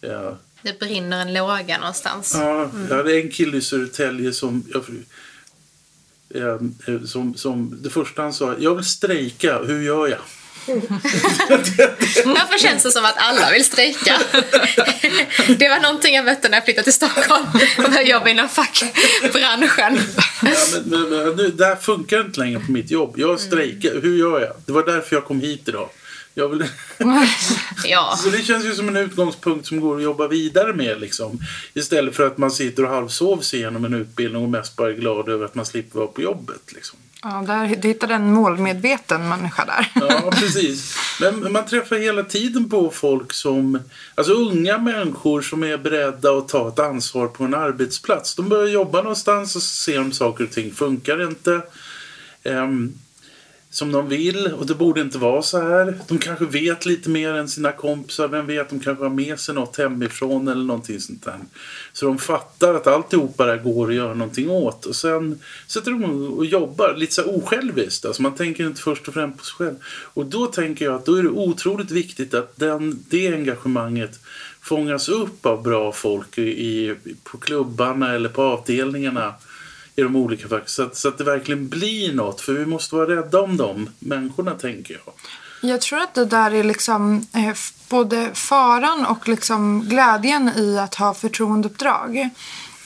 [0.00, 0.38] Ja.
[0.66, 2.32] Det brinner en låga någonstans.
[2.34, 2.86] Ja, mm.
[2.90, 4.84] jag hade en kille i Södertälje som, jag,
[6.88, 7.78] eh, som, som...
[7.82, 10.18] Det första han sa, jag vill strejka, hur gör jag?
[12.24, 14.20] Varför känns det som att alla vill strejka?
[15.58, 19.98] Det var någonting jag mötte när jag flyttade till Stockholm och började jobba inom fackbranschen.
[20.42, 20.50] Ja,
[20.84, 23.14] men, men, nu, det här funkar inte längre på mitt jobb.
[23.16, 24.52] Jag strejkar, hur gör jag?
[24.66, 25.88] Det var därför jag kom hit idag.
[26.38, 26.68] Jag vill...
[27.84, 28.14] ja.
[28.16, 31.00] Så det känns ju som en utgångspunkt som går att jobba vidare med.
[31.00, 31.38] Liksom.
[31.74, 35.28] Istället för att man sitter och halvsovs igenom en utbildning och mest bara är glad
[35.28, 36.72] över att man slipper vara på jobbet.
[36.74, 36.98] Liksom.
[37.22, 39.92] Ja, där, du hittar en målmedveten människa där.
[39.94, 40.96] Ja, precis.
[41.20, 43.80] Men man träffar hela tiden på folk som,
[44.14, 48.34] alltså unga människor som är beredda att ta ett ansvar på en arbetsplats.
[48.34, 51.62] De börjar jobba någonstans och ser om saker och ting funkar inte.
[52.44, 52.98] Um,
[53.76, 55.98] som de vill och det borde inte vara så här.
[56.08, 58.28] De kanske vet lite mer än sina kompisar.
[58.28, 61.38] Vem vet, de kanske har med sig något hemifrån eller någonting sånt där.
[61.92, 64.86] Så de fattar att alltihopa det går att göra någonting åt.
[64.86, 68.04] Och sen sätter de och jobbar lite så osjälviskt.
[68.04, 69.76] Alltså man tänker inte först och främst på sig själv.
[70.14, 74.20] Och då tänker jag att då är det otroligt viktigt att den, det engagemanget
[74.60, 79.34] fångas upp av bra folk i, på klubbarna eller på avdelningarna
[79.96, 80.68] i de olika facken.
[80.68, 82.40] Så att, så att det verkligen blir något.
[82.40, 85.14] För vi måste vara rädda om de människorna, tänker jag.
[85.70, 87.54] Jag tror att det där är liksom eh,
[87.88, 92.30] både faran och liksom glädjen i att ha förtroendeuppdrag.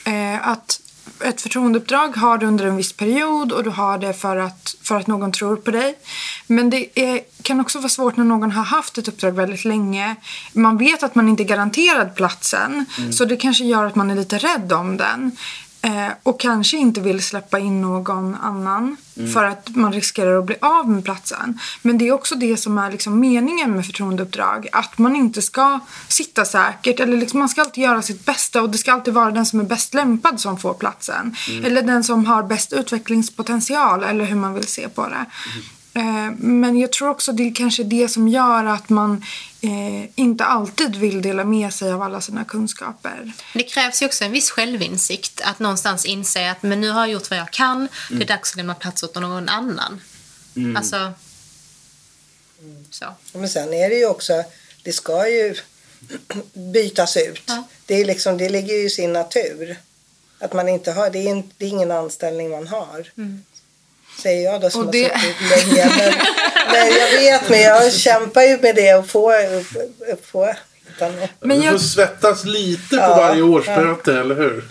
[0.04, 0.80] Eh, att
[1.24, 4.96] ett förtroendeuppdrag har du under en viss period och du har det för att, för
[4.96, 5.98] att någon tror på dig.
[6.46, 10.16] Men det är, kan också vara svårt när någon har haft ett uppdrag väldigt länge.
[10.52, 13.12] Man vet att man inte är garanterad platsen mm.
[13.12, 15.36] så det kanske gör att man är lite rädd om den.
[15.82, 19.32] Eh, och kanske inte vill släppa in någon annan mm.
[19.32, 21.58] för att man riskerar att bli av med platsen.
[21.82, 24.68] Men det är också det som är liksom meningen med förtroendeuppdrag.
[24.72, 27.00] Att man inte ska sitta säkert.
[27.00, 29.60] Eller liksom man ska alltid göra sitt bästa och det ska alltid vara den som
[29.60, 31.36] är bäst lämpad som får platsen.
[31.50, 31.64] Mm.
[31.64, 35.14] Eller den som har bäst utvecklingspotential eller hur man vill se på det.
[35.14, 35.64] Mm.
[35.94, 39.24] Eh, men jag tror också det är kanske det som gör att man
[39.60, 43.32] eh, inte alltid vill dela med sig av alla sina kunskaper.
[43.54, 45.40] Det krävs ju också en viss självinsikt.
[45.44, 47.76] Att någonstans inse att men nu har jag gjort vad jag kan.
[47.76, 47.88] Mm.
[48.08, 48.26] Det är mm.
[48.26, 50.00] dags att lämna plats åt någon annan.
[50.56, 50.76] Mm.
[50.76, 51.12] Alltså,
[52.90, 53.06] så.
[53.32, 54.44] Men sen är det ju också,
[54.82, 55.54] det ska ju
[56.72, 57.42] bytas ut.
[57.46, 57.64] Ja.
[57.86, 59.76] Det, är liksom, det ligger ju i sin natur.
[60.38, 63.12] Att man inte har, det är, en, det är ingen anställning man har.
[63.16, 63.42] Mm
[64.20, 65.02] säger jag då som och det...
[65.02, 65.88] har suttit länge.
[65.96, 66.12] Men,
[66.72, 69.32] men jag vet, men jag kämpar ju med det och få,
[70.22, 70.54] få
[71.40, 71.74] men jag...
[71.74, 74.20] Du får svettas lite ja, på varje årsmöte, ja.
[74.20, 74.64] eller hur?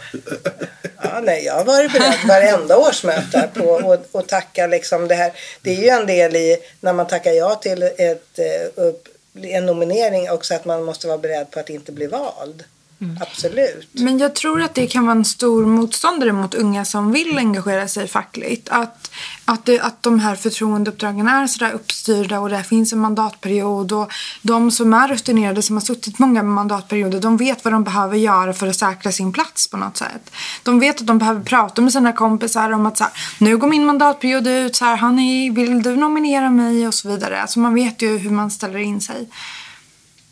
[1.01, 5.31] Ja, nej, jag har varit beredd varenda årsmöte på att tacka liksom det här.
[5.61, 10.31] Det är ju en del i när man tackar ja till ett, eh, en nominering
[10.31, 12.63] också att man måste vara beredd på att inte bli vald.
[13.01, 13.17] Mm.
[13.21, 13.89] Absolut.
[13.91, 17.87] Men jag tror att det kan vara en stor motståndare mot unga som vill engagera
[17.87, 18.69] sig fackligt.
[18.69, 19.11] Att,
[19.45, 23.91] att, det, att de här förtroendeuppdragen är sådär uppstyrda och det finns en mandatperiod.
[23.91, 28.17] Och de som är rutinerade, som har suttit många mandatperioder, de vet vad de behöver
[28.17, 30.31] göra för att säkra sin plats på något sätt.
[30.63, 33.67] De vet att de behöver prata med sina kompisar om att så här, nu går
[33.67, 37.41] min mandatperiod ut, så här, Honey, vill du nominera mig och så vidare.
[37.41, 39.27] Alltså man vet ju hur man ställer in sig.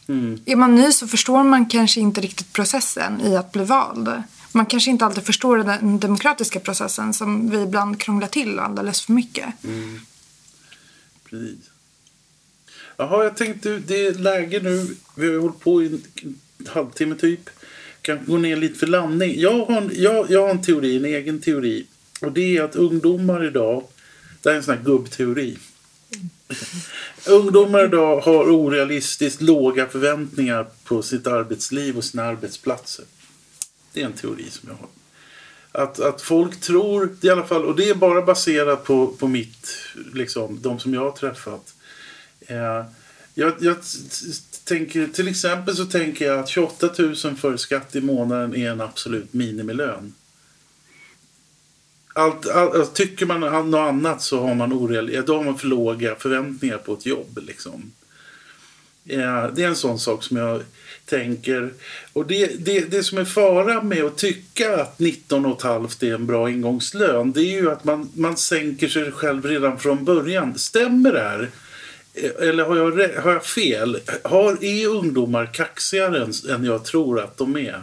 [0.07, 0.39] Mm.
[0.45, 4.23] Är man ny så förstår man kanske inte riktigt processen i att bli vald.
[4.51, 9.13] man kanske inte alltid förstår den demokratiska processen som vi ibland krånglar till alldeles för
[9.13, 9.63] mycket.
[9.63, 9.99] Mm.
[11.29, 11.69] Precis.
[12.97, 14.95] Jaha, jag tänkte det är läge nu.
[15.15, 16.01] Vi har hållit på i en
[16.67, 17.49] halvtimme typ.
[18.01, 19.39] Kan gå ner lite för landning.
[19.39, 21.85] Jag har, jag, jag har en teori, en egen teori.
[22.21, 23.83] Och det är att ungdomar idag,
[24.41, 25.57] det här är en sån här gubbteori.
[27.27, 33.05] Ungdomar idag har orealistiskt låga förväntningar på sitt arbetsliv och sina arbetsplatser.
[33.93, 34.89] Det är en teori som jag har.
[35.83, 39.77] Att, att folk tror, i alla fall, och det är bara baserat på, på mitt,
[40.13, 41.73] liksom, de som jag har träffat.
[42.39, 42.85] Eh,
[43.33, 43.77] jag, jag
[44.63, 48.81] tänker, till exempel så tänker jag att 28 000 för skatt i månaden är en
[48.81, 50.13] absolut minimilön.
[52.17, 53.39] Allt, allt, alltså, tycker man
[53.71, 57.39] något annat så har man, oreal, då har man för låga förväntningar på ett jobb.
[57.47, 57.91] Liksom.
[59.05, 60.61] Eh, det är en sån sak som jag
[61.05, 61.73] tänker.
[62.13, 66.49] Och det, det, det som är fara med att tycka att 19,5 är en bra
[66.49, 70.57] ingångslön det är ju att man, man sänker sig själv redan från början.
[70.57, 71.49] Stämmer det här?
[72.13, 73.99] Eh, eller har jag, har jag fel?
[74.23, 77.81] Har, är ungdomar kaxigare än, än jag tror att de är?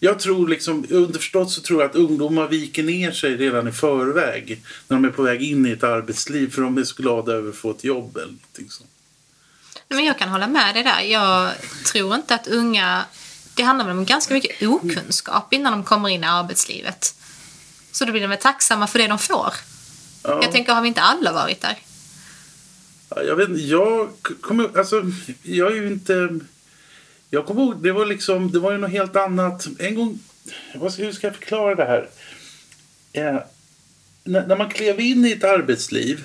[0.00, 4.62] Jag tror liksom, underförstått så tror jag att ungdomar viker ner sig redan i förväg
[4.88, 7.50] när de är på väg in i ett arbetsliv för de är så glada över
[7.50, 8.90] att få ett jobb eller någonting sånt.
[9.88, 11.00] Men jag kan hålla med dig där.
[11.00, 11.52] Jag
[11.92, 13.04] tror inte att unga...
[13.54, 17.14] Det handlar om ganska mycket okunskap innan de kommer in i arbetslivet.
[17.92, 19.54] Så då blir de väl tacksamma för det de får.
[20.22, 20.40] Ja.
[20.42, 21.78] Jag tänker, har vi inte alla varit där?
[23.08, 24.08] Jag vet jag
[24.40, 24.78] kommer...
[24.78, 25.02] Alltså,
[25.42, 26.40] jag är ju inte...
[27.30, 29.68] Jag kommer ihåg, det var liksom, det var ju något helt annat.
[29.78, 30.18] En gång,
[30.72, 32.08] hur ska jag förklara det här?
[33.12, 33.40] Eh,
[34.24, 36.24] när, när, man klev in i ett arbetsliv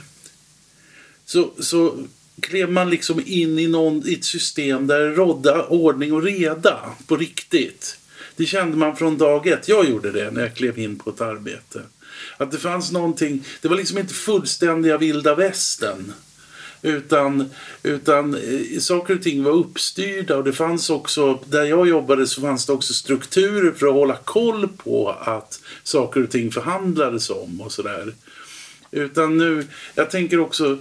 [1.26, 1.98] så, så
[2.40, 6.80] klev man liksom in i, någon, i ett system där det rådde ordning och reda
[7.08, 7.98] på riktigt.
[8.36, 9.68] Det kände man från dag ett.
[9.68, 11.82] Jag gjorde det när jag klev in på ett arbete.
[12.38, 16.14] Att det fanns någonting, det var liksom inte fullständiga vilda västern.
[16.82, 17.50] Utan,
[17.84, 22.42] utan eh, saker och ting var uppstyrda och det fanns också, där jag jobbade så
[22.42, 27.62] fanns det också strukturer för att hålla koll på att saker och ting förhandlades om
[27.62, 28.14] och sådär.
[28.92, 30.78] Utan nu, jag tänker också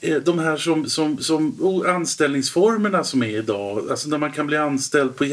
[0.00, 4.56] eh, de här som, som, som anställningsformerna som är idag, alltså när man kan bli
[4.56, 5.24] anställd på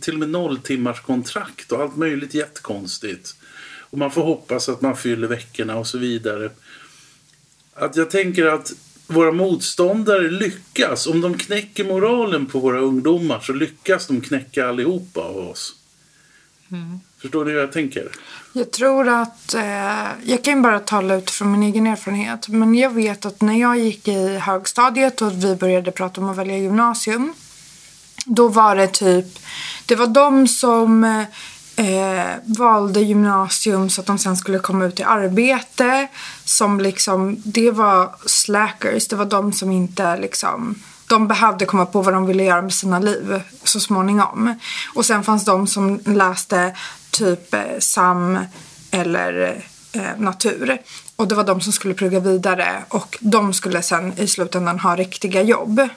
[0.00, 3.34] till och med nolltimmars kontrakt och allt möjligt jättekonstigt.
[3.90, 6.50] Och man får hoppas att man fyller veckorna och så vidare.
[7.74, 8.72] Att jag tänker att
[9.06, 11.06] våra motståndare lyckas.
[11.06, 15.74] Om de knäcker moralen på våra ungdomar så lyckas de knäcka allihopa av oss.
[16.70, 17.00] Mm.
[17.18, 18.08] Förstår du hur jag tänker?
[18.52, 23.26] Jag tror att, eh, jag kan bara tala utifrån min egen erfarenhet, men jag vet
[23.26, 27.34] att när jag gick i högstadiet och vi började prata om att välja gymnasium,
[28.26, 29.38] då var det typ,
[29.86, 31.04] det var de som
[31.76, 36.08] eh, valde gymnasium så att de sen skulle komma ut i arbete.
[36.44, 39.08] Som liksom, det var slackers.
[39.08, 40.74] Det var de som inte liksom
[41.08, 44.54] de behövde komma på vad de ville göra med sina liv så småningom.
[44.94, 46.76] Och sen fanns de som läste
[47.10, 48.38] typ eh, SAM
[48.90, 49.62] eller
[49.92, 50.78] eh, natur.
[51.16, 54.96] Och det var de som skulle plugga vidare och de skulle sen i slutändan ha
[54.96, 55.88] riktiga jobb.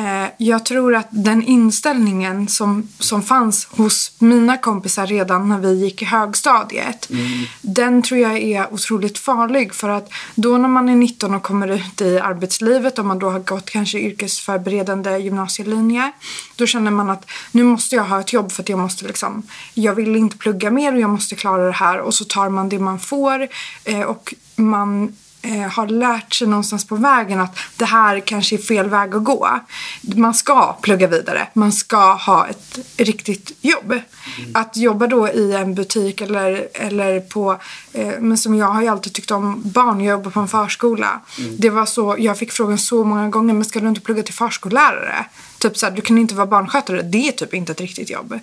[0.00, 5.74] Eh, jag tror att den inställningen som, som fanns hos mina kompisar redan när vi
[5.74, 7.28] gick i högstadiet, mm.
[7.60, 11.68] den tror jag är otroligt farlig för att då när man är 19 och kommer
[11.68, 16.12] ut i arbetslivet och man då har gått kanske yrkesförberedande gymnasielinje,
[16.56, 19.42] då känner man att nu måste jag ha ett jobb för att jag måste liksom,
[19.74, 22.68] jag vill inte plugga mer och jag måste klara det här och så tar man
[22.68, 23.48] det man får
[23.84, 28.58] eh, och man eh, har lärt sig någonstans på vägen att det här kanske är
[28.58, 29.60] fel väg att gå.
[30.02, 31.48] Man ska plugga vidare.
[31.52, 33.92] Man ska ha ett riktigt jobb.
[33.92, 34.50] Mm.
[34.54, 37.60] Att jobba då i en butik eller, eller på,
[37.92, 41.20] eh, men som jag har ju alltid tyckt om barn, jag jobbar på en förskola.
[41.38, 41.56] Mm.
[41.58, 44.34] Det var så, jag fick frågan så många gånger, men ska du inte plugga till
[44.34, 45.24] förskollärare?
[45.58, 48.38] Typ så här, du kan inte vara barnskötare, det är typ inte ett riktigt jobb.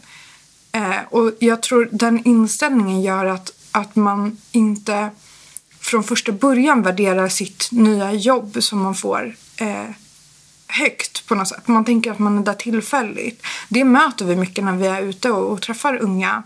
[0.71, 5.09] Eh, och jag tror den inställningen gör att, att man inte
[5.87, 9.89] från första början värderar sitt nya jobb som man får eh,
[10.67, 11.67] högt på något sätt.
[11.67, 13.45] Man tänker att man är där tillfälligt.
[13.69, 16.43] Det möter vi mycket när vi är ute och, och träffar unga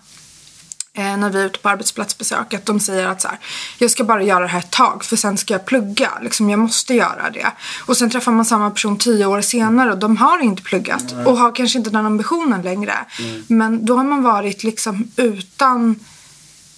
[0.94, 2.54] eh, när vi är ute på arbetsplatsbesök.
[2.54, 3.38] Att de säger att så här,
[3.78, 6.12] jag ska bara göra det här ett tag för sen ska jag plugga.
[6.22, 7.52] Liksom, jag måste göra det.
[7.86, 11.38] Och sen träffar man samma person tio år senare och de har inte pluggat och
[11.38, 12.94] har kanske inte den ambitionen längre.
[13.20, 13.44] Mm.
[13.48, 16.00] Men då har man varit liksom utan,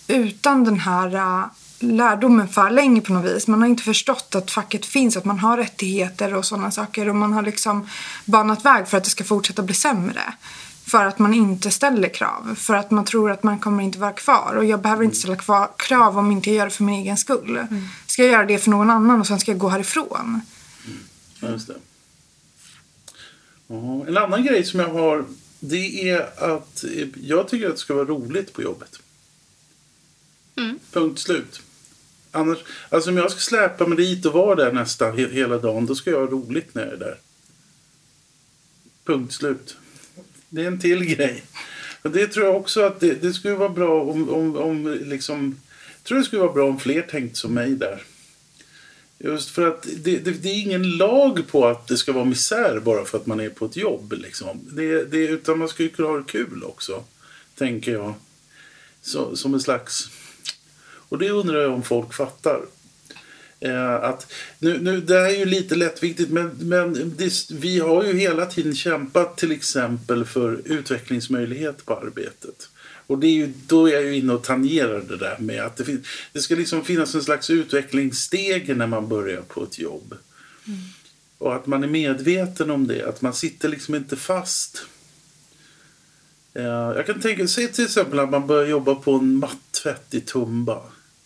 [0.07, 1.45] utan den här uh,
[1.84, 3.47] lärdomen för länge på något vis.
[3.47, 7.15] Man har inte förstått att facket finns, att man har rättigheter och sådana saker och
[7.15, 7.88] man har liksom
[8.25, 10.34] banat väg för att det ska fortsätta bli sämre.
[10.86, 12.55] för att man inte ställer krav.
[12.55, 14.53] För att man tror att man kommer inte vara kvar.
[14.57, 17.17] Och jag behöver inte ställa kvar, krav om inte jag gör det för min egen
[17.17, 17.57] skull.
[17.57, 17.88] Mm.
[18.07, 20.41] Ska jag göra det för någon annan och sen ska jag gå härifrån?
[20.86, 21.53] Mm.
[21.53, 21.75] Just det.
[24.07, 25.25] En annan grej som jag har
[25.59, 26.84] det är att
[27.21, 28.99] jag tycker att det ska vara roligt på jobbet.
[30.55, 30.79] Mm.
[30.91, 31.61] Punkt slut.
[32.36, 32.57] Annars,
[32.89, 36.09] alltså om jag ska släpa mig dit och vara där nästan hela dagen, då ska
[36.09, 37.17] jag ha roligt när jag är där.
[39.05, 39.77] Punkt slut.
[40.49, 41.43] Det är en till grej.
[42.01, 45.59] Och det tror jag också att det, det skulle vara bra om, om, om liksom,
[45.97, 48.03] jag tror det skulle vara bra om fler tänkte som mig där.
[49.19, 52.79] Just för att det, det, det, är ingen lag på att det ska vara misär
[52.79, 54.13] bara för att man är på ett jobb.
[54.13, 54.59] Liksom.
[54.71, 57.03] Det, det, utan man ska ju kunna ha det kul också,
[57.55, 58.13] tänker jag.
[59.01, 60.09] Så, som en slags...
[61.14, 62.61] Och det undrar jag om folk fattar.
[63.59, 68.03] Eh, att, nu, nu, det här är ju lite lättviktigt, men, men det, vi har
[68.03, 72.70] ju hela tiden kämpat till exempel för utvecklingsmöjlighet på arbetet.
[73.07, 75.76] Och det är ju, då är jag ju inne och tangerar det där med att
[75.76, 80.16] det, fin- det ska liksom finnas en slags utvecklingssteg när man börjar på ett jobb.
[80.68, 80.80] Mm.
[81.38, 84.86] Och att man är medveten om det, att man sitter liksom inte fast.
[86.59, 90.22] Uh, jag kan tänka sig till exempel att man börjar jobba på en mattvätt i
[90.22, 90.82] Tumba.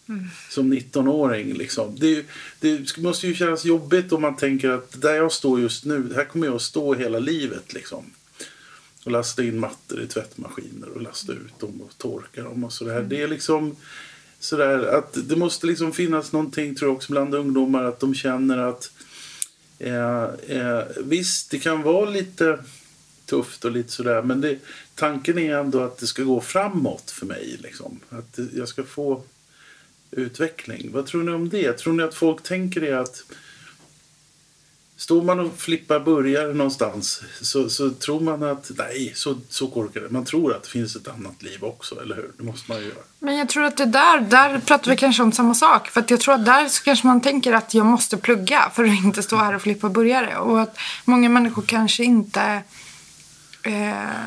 [0.09, 0.25] Mm.
[0.49, 1.53] Som 19-åring.
[1.53, 1.95] Liksom.
[1.99, 2.25] Det,
[2.59, 6.25] det, måste ju kännas jobbigt om man tänker att där jag står just nu, här
[6.25, 7.73] kommer jag att stå hela livet.
[7.73, 8.05] Liksom
[9.07, 12.95] och lasta in mattor i tvättmaskiner och lasta ut dem och torka dem och sådär.
[12.95, 13.09] Mm.
[13.09, 13.75] Det är liksom
[14.39, 18.57] sådär att det måste liksom finnas någonting tror jag också bland ungdomar att de känner
[18.57, 18.91] att
[19.79, 22.59] eh, eh, visst, det kan vara lite
[23.25, 24.59] tufft och lite sådär men det,
[24.95, 27.57] tanken är ändå att det ska gå framåt för mig.
[27.59, 27.99] Liksom.
[28.09, 29.23] Att jag ska få
[30.11, 30.89] utveckling.
[30.91, 31.73] Vad tror ni om det?
[31.73, 33.23] Tror ni att folk tänker det att
[34.97, 40.01] Står man och flippar burgare någonstans så, så tror man att nej, så, så korkar
[40.01, 40.09] det.
[40.09, 42.31] Man tror att det finns ett annat liv också, eller hur?
[42.37, 42.97] Det måste man ju göra.
[43.19, 45.87] Men jag tror att det där, där pratar vi kanske om samma sak.
[45.87, 48.83] För att jag tror att där så kanske man tänker att jag måste plugga för
[48.83, 50.37] att inte stå här och flippa burgare.
[50.37, 52.61] Och att många människor kanske inte
[53.63, 54.23] eh,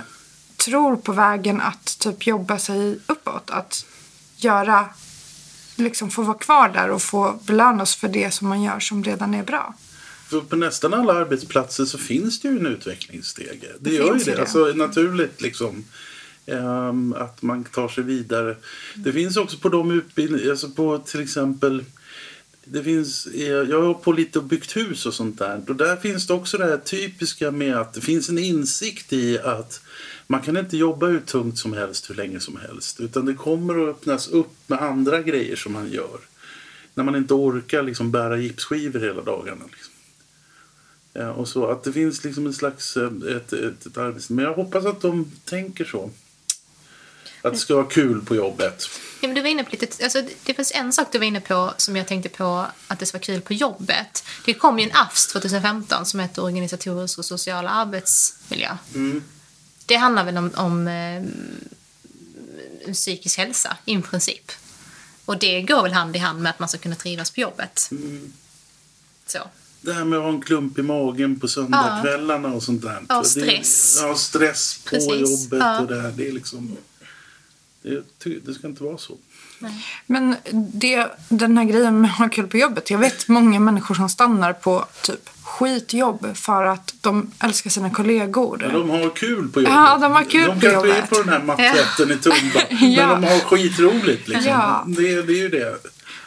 [0.56, 3.50] tror på vägen att typ jobba sig uppåt.
[3.50, 3.86] Att
[4.36, 4.88] göra,
[5.80, 9.34] liksom få vara kvar där och få belönas för det som man gör som redan
[9.34, 9.74] är bra.
[10.28, 13.68] För på nästan alla arbetsplatser så finns det ju en utvecklingsstege.
[13.78, 14.34] Det, det gör ju det.
[14.34, 14.40] det.
[14.40, 15.84] Alltså, naturligt liksom.
[16.46, 18.50] Um, att man tar sig vidare.
[18.50, 18.58] Mm.
[18.94, 21.84] Det finns också på de utbildningar, alltså på till exempel
[22.64, 25.62] det finns, eh, jag har på lite och byggt hus och sånt där.
[25.68, 29.38] Och där finns det också det här typiska med att det finns en insikt i
[29.38, 29.82] att
[30.26, 33.00] man kan inte jobba hur tungt som helst hur länge som helst.
[33.00, 36.18] Utan det kommer att öppnas upp med andra grejer som man gör.
[36.94, 39.64] När man inte orkar liksom bära gipsskivor hela dagarna.
[39.72, 39.92] Liksom.
[41.12, 44.32] Ja, och så att det finns liksom en slags eh, ett, ett, ett arbete.
[44.32, 46.10] Men jag hoppas att de tänker så.
[47.42, 48.90] Att det ska vara kul på jobbet.
[49.20, 51.40] Ja, men du var inne på lite, alltså, det finns en sak du var inne
[51.40, 54.24] på som jag tänkte på att det ska vara kul på jobbet.
[54.44, 58.76] Det kom ju en AFS 2015 som heter Organisatorisk och social arbetsmiljö.
[58.94, 59.24] Mm.
[59.86, 61.22] Det handlar väl om, om eh,
[62.92, 64.52] psykisk hälsa i princip.
[65.24, 67.88] Och det går väl hand i hand med att man ska kunna trivas på jobbet.
[67.90, 68.32] Mm.
[69.26, 69.38] Så
[69.80, 72.54] det här med att ha en klump i magen på söndagskvällarna ja.
[72.54, 73.02] och sånt där.
[73.08, 74.00] Ja, stress.
[74.00, 75.30] Det, ja, stress på Precis.
[75.30, 75.80] jobbet ja.
[75.80, 76.12] och det här.
[76.16, 76.76] Det är liksom...
[77.82, 79.16] Det, det ska inte vara så.
[80.06, 80.36] Men
[80.72, 82.90] det, den här grejen med att ha kul på jobbet.
[82.90, 88.62] Jag vet många människor som stannar på typ skitjobb för att de älskar sina kollegor.
[88.62, 89.74] Ja, de har kul på jobbet.
[89.74, 90.82] Ja, de har kul de på jobbet.
[90.82, 92.14] De kanske är på den här maträtten ja.
[92.14, 92.60] i Tumba.
[92.86, 93.06] ja.
[93.06, 94.50] Men de har skitroligt liksom.
[94.50, 94.84] Ja.
[94.86, 95.78] Det, det är ju det.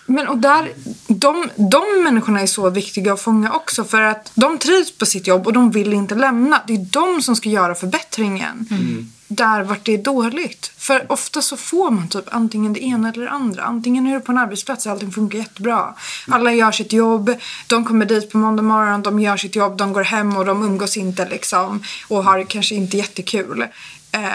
[0.05, 0.71] Men och där,
[1.07, 5.27] de, de människorna är så viktiga att fånga också för att de trivs på sitt
[5.27, 6.61] jobb och de vill inte lämna.
[6.67, 8.67] Det är de som ska göra förbättringen.
[8.71, 9.11] Mm.
[9.27, 10.71] Där vart det är dåligt.
[10.77, 13.63] För ofta så får man typ antingen det ena eller det andra.
[13.63, 15.95] Antingen är du på en arbetsplats och allting funkar jättebra.
[16.27, 17.35] Alla gör sitt jobb,
[17.67, 20.63] de kommer dit på måndag morgon, de gör sitt jobb, de går hem och de
[20.63, 21.83] umgås inte liksom.
[22.07, 23.65] Och har kanske inte jättekul.
[24.11, 24.33] Eh,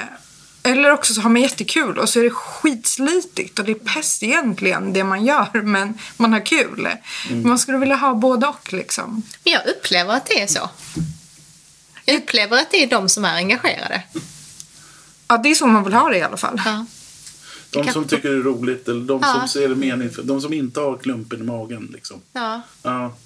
[0.62, 4.22] eller också så har man jättekul och så är det skitslitigt och det är pest
[4.22, 6.88] egentligen det man gör men man har kul.
[7.30, 7.48] Mm.
[7.48, 9.22] Man skulle vilja ha både och liksom.
[9.44, 10.70] Jag upplever att det är så.
[12.04, 14.02] Jag upplever att det är de som är engagerade.
[15.28, 16.62] Ja, det är så man vill ha det i alla fall.
[16.64, 16.86] Ja.
[17.70, 19.32] De som tycker det är roligt eller de ja.
[19.32, 22.20] som ser det mening för, de som inte har klumpen i magen liksom.
[22.32, 22.62] Ja.
[22.82, 23.16] ja.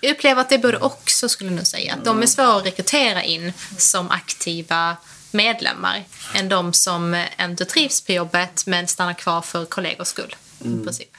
[0.00, 1.94] Jag upplever att det är både och så skulle jag nog säga.
[1.94, 4.96] Att de är svåra att rekrytera in som aktiva
[5.30, 6.04] medlemmar
[6.34, 10.36] än de som inte trivs på jobbet men stannar kvar för kollegors skull.
[10.64, 10.80] Mm.
[10.80, 11.16] I princip.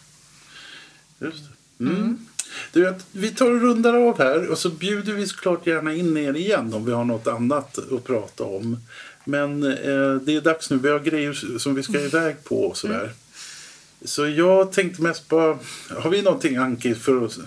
[1.20, 1.38] Just
[1.78, 1.84] det.
[1.84, 1.96] Mm.
[1.96, 2.26] Mm.
[2.72, 6.18] Du vet, vi tar och rundar av här och så bjuder vi såklart gärna in
[6.18, 8.78] er igen om vi har något annat att prata om.
[9.30, 10.78] Men eh, det är dags nu.
[10.78, 13.00] Vi har grejer som vi ska iväg på och sådär.
[13.00, 13.14] Mm.
[14.06, 15.60] Så jag tänkte mest bara,
[15.98, 17.38] har vi någonting Anki för att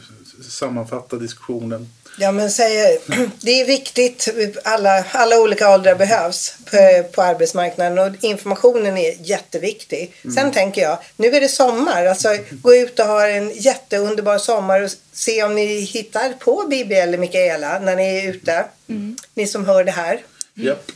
[0.51, 1.89] sammanfatta diskussionen?
[2.18, 2.99] Ja, men säger,
[3.41, 4.28] det är viktigt.
[4.64, 10.14] Alla, alla olika åldrar behövs på, på arbetsmarknaden och informationen är jätteviktig.
[10.22, 10.35] Mm.
[10.37, 12.07] Sen tänker jag, nu är det sommar.
[12.07, 16.95] Alltså, gå ut och ha en jätteunderbar sommar och se om ni hittar på Bibi
[16.95, 18.64] eller Mikaela när ni är ute.
[18.89, 19.16] Mm.
[19.35, 20.20] Ni som hör det här.
[20.57, 20.68] Mm.
[20.68, 20.93] Yep.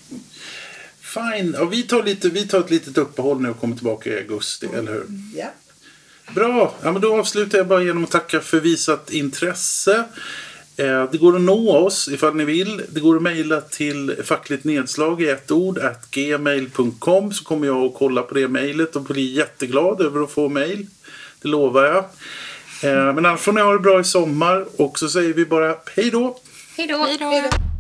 [1.17, 1.55] Fine.
[1.55, 4.69] Och vi, tar lite, vi tar ett litet uppehåll nu och kommer tillbaka i augusti,
[4.75, 5.07] eller hur?
[5.35, 5.47] Ja.
[6.35, 6.75] Bra.
[6.83, 10.05] Ja, men då avslutar jag bara genom att tacka för visat intresse.
[10.77, 12.83] Eh, det går att nå oss ifall ni vill.
[12.89, 17.85] Det går att mejla till fackligt nedslag i ett ord at gmail.com så kommer jag
[17.85, 20.87] att kolla på det mejlet och bli jätteglad över att få mejl.
[21.43, 22.05] Det lovar jag.
[22.83, 25.77] Eh, men annars får ni ha det bra i sommar och så säger vi bara
[25.97, 26.39] hej då.
[26.77, 27.76] Hej då.